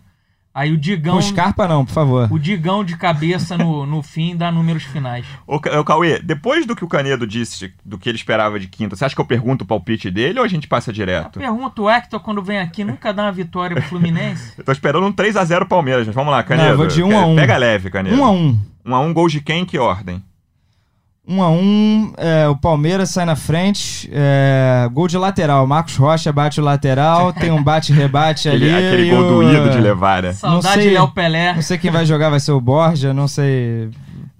Aí 0.58 0.72
o 0.72 0.76
Digão. 0.76 1.14
Com 1.14 1.22
Scarpa 1.22 1.68
não, 1.68 1.84
por 1.84 1.92
favor. 1.92 2.28
O 2.32 2.38
Digão 2.38 2.82
de 2.82 2.96
cabeça 2.96 3.56
no, 3.56 3.86
no 3.86 4.02
fim 4.02 4.34
dá 4.36 4.50
números 4.50 4.82
finais. 4.82 5.24
Ô, 5.46 5.60
Ca- 5.60 5.78
ô, 5.78 5.84
Cauê, 5.84 6.18
depois 6.18 6.66
do 6.66 6.74
que 6.74 6.84
o 6.84 6.88
Canedo 6.88 7.28
disse, 7.28 7.72
do 7.84 7.96
que 7.96 8.08
ele 8.08 8.18
esperava 8.18 8.58
de 8.58 8.66
quinta, 8.66 8.96
você 8.96 9.04
acha 9.04 9.14
que 9.14 9.20
eu 9.20 9.24
pergunto 9.24 9.62
o 9.62 9.66
palpite 9.68 10.10
dele 10.10 10.40
ou 10.40 10.44
a 10.44 10.48
gente 10.48 10.66
passa 10.66 10.92
direto? 10.92 11.38
Pergunta, 11.38 11.80
o 11.80 11.88
Hector, 11.88 12.18
quando 12.18 12.42
vem 12.42 12.58
aqui, 12.58 12.82
nunca 12.82 13.12
dá 13.14 13.22
uma 13.22 13.32
vitória 13.32 13.76
pro 13.76 13.84
Fluminense? 13.88 14.54
Eu 14.58 14.64
tô 14.64 14.72
esperando 14.72 15.06
um 15.06 15.12
3x0 15.12 15.68
Palmeiras, 15.68 16.06
mas 16.06 16.14
vamos 16.14 16.32
lá, 16.32 16.42
Canedo. 16.42 16.70
eu 16.70 16.76
vou 16.76 16.86
de 16.88 17.02
1 17.04 17.16
a 17.18 17.26
1. 17.26 17.36
Pega 17.36 17.56
leve, 17.56 17.90
Canedo. 17.90 18.16
Um 18.16 18.24
a 18.24 18.30
um. 18.32 18.58
1x1, 18.84 19.12
gol 19.12 19.28
de 19.28 19.40
quem? 19.40 19.64
Que 19.64 19.78
ordem? 19.78 20.20
Um 21.30 21.42
a 21.42 21.50
um, 21.50 22.10
é, 22.16 22.48
o 22.48 22.56
Palmeiras 22.56 23.10
sai 23.10 23.26
na 23.26 23.36
frente, 23.36 24.08
é, 24.10 24.88
gol 24.92 25.06
de 25.06 25.18
lateral. 25.18 25.66
Marcos 25.66 25.94
Rocha 25.96 26.32
bate 26.32 26.58
o 26.58 26.64
lateral, 26.64 27.34
tem 27.34 27.50
um 27.50 27.62
bate-rebate 27.62 28.48
ali. 28.50 28.70
Aquele, 28.72 28.86
aquele 28.88 29.10
gol 29.10 29.20
o- 29.20 29.28
doído 29.44 29.70
de 29.70 29.78
levar, 29.78 30.22
né? 30.22 30.32
Saudade 30.32 30.74
sei. 30.80 30.88
de 30.88 30.94
Léo 30.94 31.08
Pelé. 31.08 31.52
Não 31.52 31.60
sei 31.60 31.76
quem 31.76 31.90
vai 31.90 32.06
jogar, 32.06 32.30
vai 32.30 32.40
ser 32.40 32.52
o 32.52 32.60
Borja, 32.60 33.12
não 33.12 33.28
sei. 33.28 33.90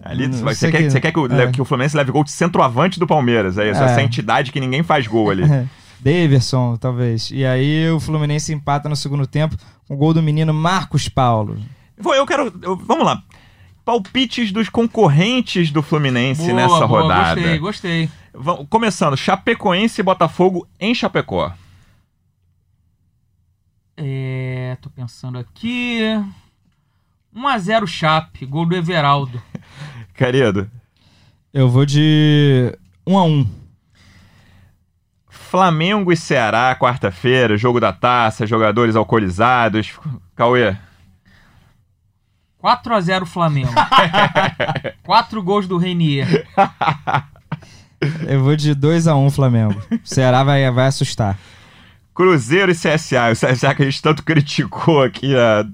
Ali, 0.03 0.29
Não 0.29 0.39
você, 0.39 0.55
sei 0.55 0.71
quer, 0.71 0.79
que- 0.85 0.91
você 0.91 1.01
quer 1.01 1.13
que 1.13 1.19
o, 1.19 1.27
é. 1.41 1.53
que 1.53 1.61
o 1.61 1.65
Fluminense 1.67 1.95
leve 1.95 2.11
gol 2.11 2.25
de 2.25 2.31
centroavante 2.31 2.99
do 2.99 3.07
Palmeiras, 3.07 3.59
é 3.59 3.71
isso? 3.71 3.83
É. 3.83 3.85
Essa 3.85 4.03
entidade 4.03 4.51
que 4.51 4.59
ninguém 4.59 4.83
faz 4.83 5.07
gol 5.07 5.29
ali. 5.31 5.43
Daverson, 6.01 6.77
talvez. 6.77 7.31
E 7.33 7.45
aí 7.45 7.91
o 7.91 8.01
Fluminense 8.01 8.53
empata 8.53 8.89
no 8.89 8.97
segundo 8.97 9.27
tempo 9.27 9.57
com 9.87 9.95
o 9.95 9.97
gol 9.97 10.15
do 10.15 10.23
menino 10.23 10.55
Marcos 10.55 11.09
Paulo. 11.09 11.59
Vou- 11.99 12.15
Eu 12.15 12.25
quero. 12.25 12.53
eu- 12.63 12.77
vamos 12.77 13.05
lá. 13.05 13.21
Palpites 13.89 14.53
dos 14.53 14.69
concorrentes 14.69 15.71
do 15.71 15.83
Fluminense 15.83 16.43
Boa, 16.43 16.53
nessa 16.53 16.87
boa, 16.87 17.01
rodada. 17.01 17.41
Gostei, 17.41 17.59
gostei. 17.59 18.11
Vamos- 18.35 18.67
começando, 18.69 19.17
Chapecoense 19.17 20.03
e 20.03 20.05
Botafogo 20.05 20.69
em 20.79 20.95
Chapecó. 20.95 21.51
É, 23.97 24.77
tô 24.83 24.91
pensando 24.91 25.39
aqui. 25.39 26.01
1x0 27.35 27.87
Chape, 27.87 28.45
gol 28.45 28.67
do 28.67 28.77
Everaldo. 28.77 29.43
Querido, 30.13 30.71
Eu 31.51 31.71
vou 31.71 31.87
de 31.87 32.77
1 33.07 33.19
a 33.19 33.25
1 33.25 33.51
Flamengo 35.31 36.13
e 36.13 36.17
Ceará, 36.17 36.77
quarta-feira, 36.79 37.57
jogo 37.57 37.81
da 37.81 37.95
taça, 37.95 38.47
jogadores 38.47 38.97
alcoolizados. 38.97 39.99
Cauê, 40.37 40.77
4x0 42.63 43.25
Flamengo. 43.27 43.73
4 45.05 45.43
gols 45.43 45.67
do 45.67 45.79
Renier. 45.79 46.47
Eu 48.27 48.43
vou 48.43 48.55
de 48.57 48.75
2 48.75 49.07
a 49.09 49.17
1 49.17 49.31
Flamengo. 49.31 49.81
O 49.91 50.01
Ceará 50.05 50.45
vai, 50.45 50.71
vai 50.71 50.87
assustar. 50.87 51.39
Cruzeiro 52.15 52.71
e 52.71 52.75
CSA. 52.75 53.31
O 53.31 53.33
CSA 53.33 53.75
que 53.75 53.83
a 53.83 53.85
gente 53.85 54.03
tanto 54.03 54.23
criticou 54.23 55.03
aqui 55.03 55.37
há 55.37 55.65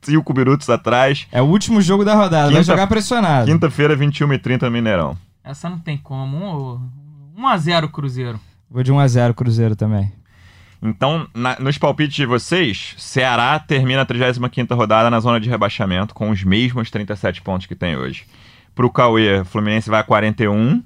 cinco 0.00 0.34
minutos 0.34 0.68
atrás. 0.68 1.26
É 1.30 1.40
o 1.40 1.46
último 1.46 1.80
jogo 1.80 2.04
da 2.04 2.14
rodada, 2.14 2.46
vai 2.50 2.60
Quinta- 2.60 2.72
jogar 2.72 2.86
pressionado. 2.86 3.46
Quinta-feira, 3.46 3.96
21h30 3.96 4.62
no 4.62 4.70
Mineirão. 4.70 5.16
Essa 5.44 5.68
não 5.70 5.78
tem 5.78 5.96
como. 5.96 6.80
1 7.36 7.46
a 7.46 7.56
0 7.58 7.88
Cruzeiro. 7.88 8.38
Vou 8.70 8.82
de 8.82 8.92
1x0 8.92 9.34
Cruzeiro 9.34 9.76
também. 9.76 10.12
Então, 10.82 11.28
na- 11.34 11.56
nos 11.60 11.78
palpites 11.78 12.16
de 12.16 12.26
vocês, 12.26 12.94
Ceará 12.98 13.58
termina 13.58 14.02
a 14.02 14.06
35ª 14.06 14.74
rodada 14.74 15.08
na 15.08 15.20
zona 15.20 15.38
de 15.38 15.48
rebaixamento 15.48 16.12
com 16.14 16.30
os 16.30 16.42
mesmos 16.42 16.90
37 16.90 17.40
pontos 17.40 17.66
que 17.66 17.74
tem 17.76 17.96
hoje. 17.96 18.24
Pro 18.74 18.90
Cauê, 18.90 19.44
Fluminense 19.44 19.88
vai 19.88 20.00
a 20.00 20.04
41. 20.04 20.82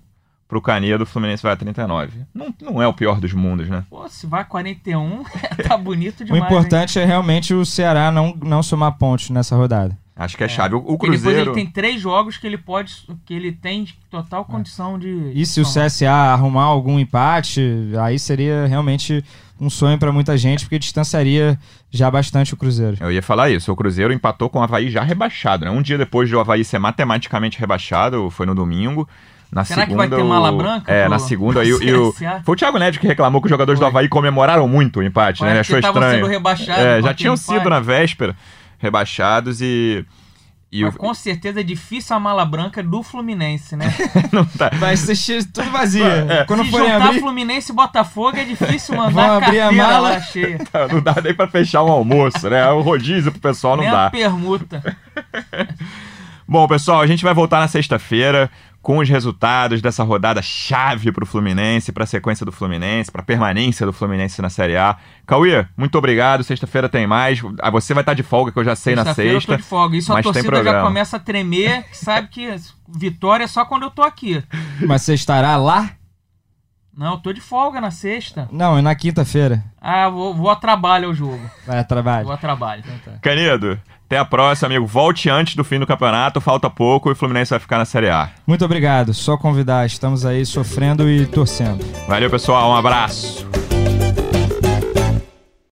Pro 0.49 0.61
Canedo, 0.63 1.05
Fluminense 1.07 1.43
vai 1.43 1.53
a 1.53 1.57
39. 1.57 2.21
Não, 2.33 2.55
não 2.63 2.81
é 2.83 2.87
o 2.87 2.93
pior 2.93 3.19
dos 3.21 3.33
mundos, 3.33 3.69
né? 3.69 3.85
Pô, 3.91 4.09
se 4.09 4.27
vai 4.29 4.45
41, 4.45 5.25
tá 5.67 5.77
bonito 5.77 6.21
O 6.21 6.25
demais. 6.25 6.43
hein? 6.43 6.47
importante 6.49 6.99
é 7.01 7.05
realmente 7.05 7.53
o 7.53 7.65
Ceará 7.67 8.13
não, 8.13 8.37
não 8.45 8.63
somar 8.63 8.93
pontos 8.97 9.31
nessa 9.31 9.57
rodada. 9.57 9.97
Acho 10.15 10.37
que 10.37 10.45
é, 10.45 10.49
chave. 10.49 10.75
O, 10.77 10.79
o 10.79 10.97
Cruzeiro. 10.97 11.51
ele 11.51 11.53
tem 11.53 11.67
três 11.67 12.01
jogos 12.01 12.37
que 12.37 12.47
ele 12.47 12.57
pode. 12.57 12.95
que 13.27 13.35
ele 13.35 13.51
tem 13.53 13.87
total 14.11 14.45
condição 14.45 14.99
de. 14.99 15.33
E 15.35 15.45
se 15.45 15.61
o. 15.61 15.65
CSA 15.65 16.09
arrumar 16.11 16.63
algum 16.65 16.99
empate, 16.99 17.61
aí 18.01 18.19
seria 18.19 18.67
realmente 18.67 19.23
um 19.61 19.71
sonho 19.71 19.99
pra 19.99 20.13
muita 20.13 20.37
gente, 20.37 20.65
porque 20.65 20.79
distanciaria 20.79 21.59
já 21.91 22.11
bastante 22.11 22.53
o 22.55 22.57
Cruzeiro. 22.57 22.97
Eu 23.01 23.11
ia 23.11 23.23
falar 23.23 23.51
isso. 23.51 23.73
O 23.73 23.77
Cruzeiro 23.77 24.13
empatou 24.13 24.51
com 24.51 24.59
o 24.59 24.63
Havaí 24.63 24.91
já 24.91 25.03
rebaixado, 25.03 25.65
né? 25.65 25.71
Um 25.71 25.81
dia 25.83 25.97
depois 25.97 26.31
do 26.31 26.39
Havaí 26.39 26.65
ser 26.65 26.79
matematicamente 26.79 27.59
rebaixado, 27.59 28.29
foi 28.31 28.45
no 28.47 28.55
domingo. 28.55 29.09
Na 29.51 29.65
Será 29.65 29.83
que 29.83 29.93
segunda, 29.93 30.09
vai 30.09 30.19
ter 30.19 30.25
mala 30.25 30.51
branca 30.51 30.93
É, 30.93 31.03
pro- 31.03 31.11
na 31.11 31.19
segunda. 31.21 31.61
pro 31.61 31.63
E, 31.69 31.73
o- 31.73 32.11
e? 32.11 32.45
Foi 32.45 32.53
o 32.55 32.57
Thiago 32.57 32.79
Neves 32.79 32.99
que 32.99 33.07
reclamou 33.07 33.41
que 33.41 33.47
os 33.47 33.51
jogadores 33.51 33.79
do 33.79 33.85
Foi. 33.85 33.91
Havaí 33.91 34.09
comemoraram 34.09 34.67
muito 34.67 34.99
o 34.99 35.03
empate, 35.03 35.41
né? 35.43 35.49
Ele 35.49 35.55
Parece 35.55 35.71
achou 35.73 35.81
que 35.81 35.87
estavam 35.87 36.03
estranho. 36.03 36.25
sendo 36.25 36.33
rebaixados 36.33 36.85
É, 36.85 37.01
já 37.03 37.15
tinham 37.15 37.37
sido 37.37 37.53
empate. 37.55 37.71
na 37.71 37.81
véspera 37.81 38.37
rebaixados 38.79 39.61
e. 39.63 40.05
E 40.71 40.83
o... 40.83 40.89
Mas 40.89 40.97
com 40.97 41.15
certeza 41.15 41.61
é 41.61 41.63
difícil 41.63 42.17
a 42.17 42.21
mala 42.21 42.45
branca 42.45 42.83
do 42.83 43.03
Fluminense, 43.03 43.77
né? 43.77 43.87
não 44.33 44.45
tá. 44.45 44.71
Vai 44.75 44.97
ser 44.97 45.15
cheio- 45.15 45.45
tudo 45.53 45.71
vazio. 45.71 46.05
É. 46.05 46.45
Quando 46.45 46.65
Se 46.65 46.71
forem 46.71 46.91
juntar 46.91 47.07
abrir, 47.07 47.21
Fluminense 47.21 47.73
e 47.73 47.75
Botafogo 47.75 48.37
é 48.37 48.45
difícil 48.45 48.95
mandar 48.99 49.11
Vão 49.29 49.37
abrir 49.37 49.61
a 49.61 49.71
mala. 49.73 49.99
lá 50.11 50.21
cheia. 50.21 50.59
Não 50.93 51.01
dá 51.01 51.15
nem 51.23 51.33
pra 51.35 51.47
fechar 51.47 51.85
um 51.85 51.91
almoço, 51.91 52.51
né? 52.51 52.69
O 52.71 52.81
rodízio 52.81 53.31
pro 53.31 53.41
pessoal 53.41 53.77
não 53.77 53.85
Nem 53.85 53.93
dá. 53.93 54.11
permuta. 54.11 54.83
Bom, 56.49 56.67
pessoal, 56.69 57.01
a 57.01 57.07
gente 57.07 57.25
vai 57.25 57.35
voltar 57.35 57.61
na 57.61 57.69
sexta-feira 57.69 58.51
com 58.87 58.99
os 58.99 59.09
resultados 59.09 59.83
dessa 59.83 60.05
rodada 60.05 60.41
chave 60.41 61.11
pro 61.11 61.27
Fluminense, 61.27 61.91
pra 61.91 62.07
sequência 62.07 62.47
do 62.47 62.53
Fluminense, 62.53 63.11
pra 63.11 63.21
permanência 63.21 63.85
do 63.85 63.93
Fluminense 63.93 64.41
na 64.41 64.49
Série 64.49 64.77
A. 64.77 64.97
Cauê, 65.27 65.67
muito 65.77 65.99
obrigado. 65.99 66.45
Sexta-feira 66.45 66.89
tem 66.89 67.05
mais. 67.05 67.43
Ah, 67.61 67.69
Você 67.69 67.93
vai 67.93 68.03
estar 68.03 68.15
de 68.15 68.23
folga, 68.23 68.53
que 68.53 68.59
eu 68.61 68.65
já 68.65 68.77
sei 68.77 68.95
na 68.95 69.03
Sexta-feira 69.03 69.31
eu 69.33 69.35
tô 69.41 69.41
sexta. 69.41 69.57
de 69.57 69.63
folga. 69.65 69.97
Isso 69.97 70.13
a 70.13 70.23
torcida 70.23 70.63
já 70.63 70.83
começa 70.83 71.17
a 71.17 71.19
tremer, 71.19 71.85
sabe 71.91 72.29
que 72.29 72.55
vitória 72.89 73.43
é 73.43 73.49
só 73.49 73.65
quando 73.65 73.83
eu 73.83 73.91
tô 73.91 74.05
aqui. 74.05 74.41
mas 74.87 75.03
você 75.03 75.15
estará 75.15 75.57
lá? 75.57 75.91
Não, 76.97 77.15
eu 77.15 77.19
tô 77.19 77.33
de 77.33 77.41
folga 77.41 77.81
na 77.81 77.91
sexta. 77.91 78.49
Não, 78.53 78.79
é 78.79 78.83
na 78.83 78.95
quinta-feira. 78.95 79.65
Ah, 79.81 80.09
vou, 80.09 80.33
vou 80.33 80.49
a 80.49 80.55
trabalho 80.55 81.09
ao 81.09 81.15
jogo. 81.15 81.43
Vai 81.67 81.81
a 81.81 81.85
trabalho. 81.85 82.25
Vou 82.27 82.35
a 82.35 82.39
trabalho. 82.39 82.85
Canedo, 83.21 83.81
até 84.07 84.19
a 84.19 84.25
próxima, 84.25 84.69
amigo. 84.69 84.87
Volte 84.87 85.29
antes 85.29 85.57
do 85.57 85.65
fim 85.65 85.79
do 85.79 85.87
campeonato, 85.87 86.41
falta 86.41 86.71
pouco 86.71 87.11
e 87.11 87.13
o 87.13 87.17
Fluminense 87.17 87.51
vai 87.51 87.59
ficar 87.59 87.79
na 87.79 87.85
Série 87.85 88.09
A. 88.09 88.31
Muito 88.47 88.65
obrigado. 88.65 89.13
Só 89.13 89.37
convidar. 89.37 89.85
Estamos 89.85 90.25
aí 90.25 90.47
sofrendo 90.47 91.09
e 91.09 91.27
torcendo. 91.27 91.85
Valeu, 92.09 92.31
pessoal. 92.31 92.71
Um 92.71 92.77
abraço. 92.77 93.66